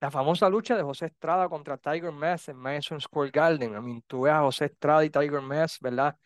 La 0.00 0.12
famosa 0.12 0.48
lucha 0.48 0.76
de 0.76 0.84
José 0.84 1.06
Estrada 1.06 1.48
contra 1.48 1.78
Tiger 1.78 2.12
Mask 2.12 2.50
en 2.50 2.58
Madison 2.58 3.00
Square 3.00 3.32
Garden. 3.32 3.72
I 3.74 3.80
mean, 3.80 4.02
tú 4.06 4.22
ves 4.22 4.34
a 4.34 4.42
José 4.42 4.66
Estrada 4.66 5.04
y 5.04 5.10
Tiger 5.10 5.40
Mask, 5.40 5.82
¿verdad? 5.82 6.16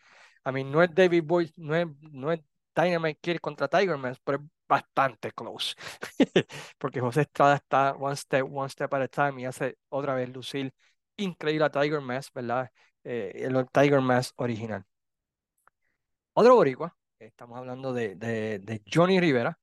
I 0.45 0.51
mean, 0.51 0.71
no 0.71 0.83
es 0.83 0.93
David 0.93 1.23
Boy, 1.23 1.51
no 1.55 1.75
es, 1.75 1.87
no 2.11 2.31
es 2.31 2.41
Dynamite 2.75 3.19
Kid 3.21 3.37
contra 3.39 3.67
Tiger 3.67 3.97
Mask, 3.97 4.21
pero 4.23 4.39
es 4.39 4.43
bastante 4.67 5.31
close. 5.31 5.75
Porque 6.77 7.01
José 7.01 7.21
Estrada 7.21 7.55
está 7.55 7.93
one 7.93 8.15
step, 8.15 8.47
one 8.51 8.69
step 8.69 8.93
at 8.93 9.01
a 9.01 9.07
time 9.07 9.41
y 9.41 9.45
hace 9.45 9.77
otra 9.89 10.15
vez 10.15 10.29
lucir 10.29 10.73
increíble 11.17 11.65
a 11.65 11.71
Tiger 11.71 12.01
Mask, 12.01 12.33
¿verdad? 12.33 12.71
Eh, 13.03 13.31
el 13.35 13.67
Tiger 13.71 14.01
Mask 14.01 14.39
original. 14.39 14.85
Otro 16.33 16.55
boricua, 16.55 16.95
estamos 17.19 17.57
hablando 17.57 17.93
de, 17.93 18.15
de, 18.15 18.81
Johnny 18.91 19.19
Rivera. 19.19 19.59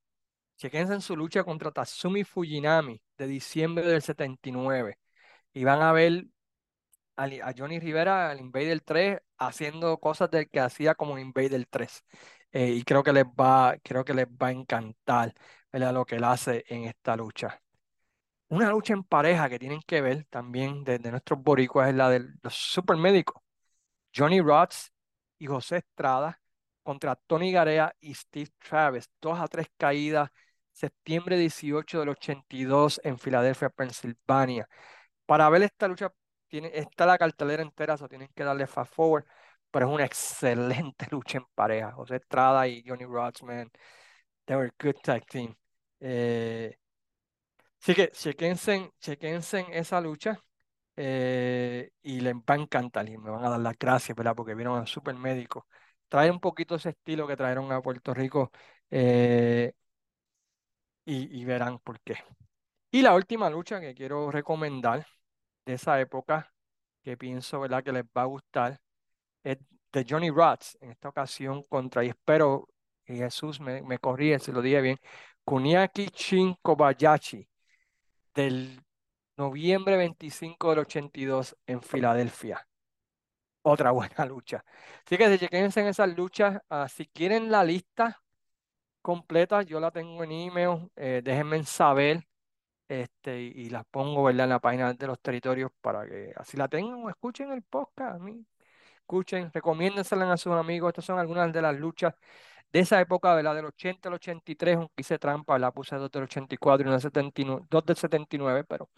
Chequense 0.58 0.94
en 0.94 1.00
su 1.00 1.16
lucha 1.16 1.44
contra 1.44 1.70
Tatsumi 1.72 2.24
Fujinami 2.24 3.00
de 3.16 3.26
diciembre 3.26 3.86
del 3.86 4.02
79 4.02 4.98
y 5.52 5.64
van 5.64 5.82
a 5.82 5.92
ver 5.92 6.26
a, 7.16 7.24
a 7.24 7.54
Johnny 7.56 7.80
Rivera, 7.80 8.30
al 8.30 8.40
Invader 8.40 8.80
3, 8.80 9.20
haciendo 9.38 9.98
cosas 9.98 10.30
del 10.30 10.48
que 10.50 10.60
hacía 10.60 10.94
como 10.94 11.18
Invader 11.18 11.66
3. 11.66 12.04
Eh, 12.52 12.70
y 12.70 12.82
creo 12.84 13.02
que 13.02 13.12
les 13.12 13.24
va, 13.24 13.76
creo 13.82 14.04
que 14.04 14.14
les 14.14 14.26
va 14.26 14.48
a 14.48 14.52
encantar 14.52 15.34
¿verdad? 15.72 15.92
lo 15.92 16.04
que 16.06 16.16
él 16.16 16.24
hace 16.24 16.64
en 16.68 16.84
esta 16.84 17.16
lucha. 17.16 17.60
Una 18.48 18.70
lucha 18.70 18.94
en 18.94 19.04
pareja 19.04 19.48
que 19.48 19.58
tienen 19.58 19.80
que 19.86 20.00
ver 20.00 20.24
también 20.30 20.84
de, 20.84 20.98
de 20.98 21.10
nuestros 21.10 21.42
boricuas 21.42 21.88
es 21.90 21.94
la 21.94 22.08
de 22.10 22.26
los 22.42 22.54
supermédicos. 22.54 23.42
Johnny 24.14 24.40
Rods 24.40 24.92
y 25.38 25.46
José 25.46 25.78
Estrada 25.78 26.40
contra 26.82 27.16
Tony 27.16 27.52
Garea 27.52 27.94
y 28.00 28.14
Steve 28.14 28.50
Travis. 28.58 29.10
Dos 29.20 29.38
a 29.38 29.46
tres 29.48 29.68
caídas, 29.76 30.30
septiembre 30.72 31.36
18 31.36 32.00
del 32.00 32.08
82 32.10 33.00
en 33.04 33.18
Filadelfia, 33.18 33.68
Pensilvania. 33.70 34.68
Para 35.26 35.50
ver 35.50 35.62
esta 35.64 35.88
lucha, 35.88 36.12
tiene, 36.48 36.70
está 36.74 37.06
la 37.06 37.18
cartelera 37.18 37.62
entera, 37.62 37.94
eso 37.94 38.08
tienen 38.08 38.30
que 38.34 38.44
darle 38.44 38.66
fast 38.66 38.94
forward, 38.94 39.26
pero 39.70 39.88
es 39.88 39.94
una 39.94 40.04
excelente 40.04 41.06
lucha 41.10 41.38
en 41.38 41.44
pareja. 41.54 41.92
José 41.92 42.16
Estrada 42.16 42.66
y 42.68 42.82
Johnny 42.86 43.04
Rods, 43.04 43.42
man, 43.42 43.70
they 44.46 44.56
were 44.56 44.68
a 44.68 44.84
good 44.84 44.96
tag 45.02 45.26
team. 45.26 45.54
Eh, 46.00 46.76
así 47.80 47.94
que 47.94 48.10
chequense, 48.12 48.90
chequense 49.00 49.60
en 49.60 49.72
esa 49.74 50.00
lucha. 50.00 50.38
Eh, 50.96 51.90
y 52.02 52.20
les 52.20 52.34
va 52.36 52.54
a 52.54 52.58
encantar 52.58 53.08
y 53.08 53.18
me 53.18 53.30
van 53.30 53.44
a 53.44 53.50
dar 53.50 53.60
las 53.60 53.78
gracias, 53.78 54.16
¿verdad? 54.16 54.34
Porque 54.36 54.54
vieron 54.54 54.78
a 54.82 54.86
super 54.86 55.14
médico. 55.16 55.66
Trae 56.08 56.30
un 56.30 56.40
poquito 56.40 56.76
ese 56.76 56.90
estilo 56.90 57.26
que 57.26 57.36
trajeron 57.36 57.72
a 57.72 57.82
Puerto 57.82 58.14
Rico 58.14 58.52
eh, 58.90 59.72
y, 61.04 61.40
y 61.40 61.44
verán 61.44 61.78
por 61.80 62.00
qué. 62.00 62.16
Y 62.90 63.02
la 63.02 63.14
última 63.14 63.50
lucha 63.50 63.80
que 63.80 63.94
quiero 63.94 64.30
recomendar 64.30 65.06
de 65.66 65.74
esa 65.74 66.00
época, 66.00 66.52
que 67.02 67.16
pienso, 67.16 67.60
¿verdad? 67.60 67.84
Que 67.84 67.92
les 67.92 68.04
va 68.04 68.22
a 68.22 68.26
gustar, 68.26 68.80
de 69.92 70.06
Johnny 70.08 70.30
Rods, 70.30 70.76
en 70.80 70.90
esta 70.92 71.08
ocasión 71.08 71.62
contra, 71.64 72.04
y 72.04 72.08
espero 72.08 72.68
que 73.04 73.16
Jesús 73.16 73.60
me, 73.60 73.82
me 73.82 73.98
corrija 73.98 74.38
si 74.38 74.52
lo 74.52 74.62
dije 74.62 74.80
bien, 74.80 74.98
Kuniaki 75.44 76.06
Shin 76.14 76.56
Kobayashi, 76.62 77.48
del 78.34 78.82
noviembre 79.36 79.96
25 79.96 80.70
del 80.70 80.80
82 80.80 81.56
en 81.66 81.82
Filadelfia. 81.82 82.66
Otra 83.62 83.90
buena 83.92 84.24
lucha. 84.26 84.64
Así 85.04 85.16
que 85.18 85.26
se 85.28 85.38
chequense 85.38 85.80
en 85.80 85.88
esas 85.88 86.14
luchas. 86.16 86.60
ah, 86.70 86.88
si 86.88 87.06
quieren 87.06 87.50
la 87.50 87.64
lista 87.64 88.20
completa, 89.02 89.62
yo 89.62 89.80
la 89.80 89.90
tengo 89.90 90.24
en 90.24 90.32
email. 90.32 90.90
eh, 90.96 91.22
déjenme 91.24 91.64
saber 91.64 92.26
este, 92.88 93.42
y, 93.42 93.48
y 93.66 93.70
las 93.70 93.84
pongo, 93.86 94.24
¿verdad? 94.24 94.44
en 94.44 94.50
la 94.50 94.60
página 94.60 94.94
de 94.94 95.06
los 95.06 95.20
territorios 95.20 95.70
para 95.80 96.06
que 96.06 96.32
así 96.36 96.56
la 96.56 96.68
tengan 96.68 97.04
o 97.04 97.10
escuchen 97.10 97.52
el 97.52 97.62
podcast. 97.62 98.16
A 98.16 98.18
mí. 98.18 98.46
Escuchen, 99.08 99.50
recomiéndensela 99.54 100.30
a 100.30 100.36
sus 100.36 100.52
amigos. 100.52 100.90
Estas 100.90 101.06
son 101.06 101.18
algunas 101.18 101.50
de 101.50 101.62
las 101.62 101.74
luchas 101.78 102.14
de 102.70 102.80
esa 102.80 103.00
época, 103.00 103.34
¿verdad? 103.34 103.54
Del 103.54 103.64
80 103.64 104.10
al 104.10 104.16
83, 104.16 104.76
aunque 104.76 105.00
hice 105.00 105.18
trampa, 105.18 105.58
la 105.58 105.72
puse 105.72 105.96
dos 105.96 106.10
del 106.10 106.24
84 106.24 106.84
y 106.84 106.88
una 106.88 106.96
del 106.96 107.02
79, 107.02 107.66
dos 107.70 107.84
del 107.86 107.96
79, 107.96 108.64
pero 108.64 108.90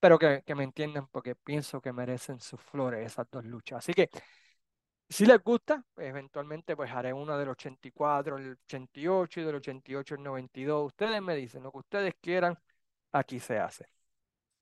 pero 0.00 0.18
que, 0.18 0.42
que 0.46 0.54
me 0.54 0.64
entiendan 0.64 1.08
porque 1.08 1.34
pienso 1.34 1.80
que 1.82 1.92
merecen 1.92 2.40
sus 2.40 2.60
flores 2.60 3.06
esas 3.06 3.26
dos 3.30 3.44
luchas. 3.44 3.78
Así 3.80 3.92
que 3.92 4.08
si 5.10 5.26
les 5.26 5.42
gusta, 5.42 5.84
pues, 5.94 6.08
eventualmente 6.08 6.74
pues 6.76 6.90
haré 6.90 7.12
una 7.12 7.36
del 7.36 7.50
84, 7.50 8.38
el 8.38 8.52
88 8.64 9.40
y 9.40 9.44
del 9.44 9.56
88 9.56 10.14
al 10.14 10.22
92. 10.22 10.86
Ustedes 10.86 11.20
me 11.20 11.36
dicen 11.36 11.62
lo 11.62 11.70
que 11.70 11.78
ustedes 11.78 12.14
quieran, 12.20 12.58
aquí 13.12 13.40
se 13.40 13.58
hace. 13.58 13.86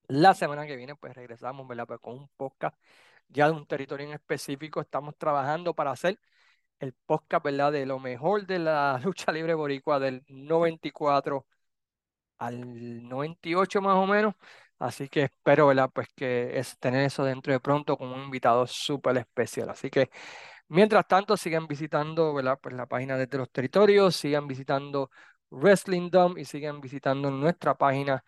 La 0.08 0.34
semana 0.34 0.66
que 0.66 0.76
viene 0.76 0.96
pues 0.96 1.14
regresamos, 1.14 1.68
¿verdad? 1.68 1.86
Pues 1.86 2.00
con 2.00 2.14
un 2.14 2.28
podcast 2.36 2.76
ya 3.32 3.46
de 3.46 3.52
un 3.52 3.66
territorio 3.66 4.06
en 4.06 4.14
específico. 4.14 4.80
Estamos 4.80 5.16
trabajando 5.16 5.74
para 5.74 5.92
hacer 5.92 6.18
el 6.80 6.94
podcast, 7.06 7.44
¿verdad? 7.44 7.72
De 7.72 7.86
lo 7.86 7.98
mejor 8.00 8.46
de 8.46 8.58
la 8.58 9.00
lucha 9.04 9.32
libre 9.32 9.54
boricua 9.54 9.98
del 10.00 10.24
94 10.28 11.46
al 12.38 13.08
98 13.08 13.80
más 13.82 13.96
o 13.96 14.06
menos. 14.06 14.34
Así 14.78 15.08
que 15.08 15.24
espero, 15.24 15.68
¿verdad? 15.68 15.90
Pues 15.94 16.08
que 16.14 16.58
es 16.58 16.78
tener 16.78 17.04
eso 17.04 17.24
dentro 17.24 17.52
de 17.52 17.60
pronto 17.60 17.96
con 17.96 18.08
un 18.08 18.24
invitado 18.24 18.66
súper 18.66 19.16
especial. 19.18 19.70
Así 19.70 19.90
que 19.90 20.10
mientras 20.68 21.06
tanto 21.06 21.36
sigan 21.36 21.66
visitando, 21.68 22.34
¿verdad? 22.34 22.58
Pues 22.62 22.74
la 22.74 22.86
página 22.86 23.16
desde 23.16 23.38
los 23.38 23.50
territorios, 23.50 24.16
sigan 24.16 24.46
visitando 24.48 25.10
Wrestling 25.50 26.10
Dome 26.10 26.40
y 26.40 26.44
sigan 26.44 26.80
visitando 26.80 27.30
nuestra 27.30 27.76
página 27.76 28.24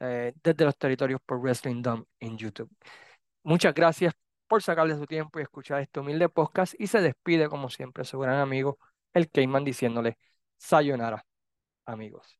eh, 0.00 0.32
desde 0.42 0.64
los 0.64 0.76
territorios 0.78 1.20
por 1.26 1.40
Wrestling 1.40 1.82
Dome 1.82 2.04
en 2.20 2.38
YouTube. 2.38 2.70
Muchas 3.44 3.74
gracias 3.74 4.14
por 4.48 4.62
sacarle 4.62 4.96
su 4.96 5.06
tiempo 5.06 5.38
y 5.38 5.42
escuchar 5.42 5.80
este 5.82 6.00
humilde 6.00 6.28
podcast 6.28 6.74
y 6.78 6.86
se 6.86 7.00
despide 7.00 7.48
como 7.48 7.70
siempre 7.70 8.04
su 8.04 8.18
gran 8.18 8.38
amigo, 8.38 8.78
el 9.14 9.30
Cayman, 9.30 9.64
diciéndole 9.64 10.18
sayonara, 10.58 11.26
amigos. 11.86 12.38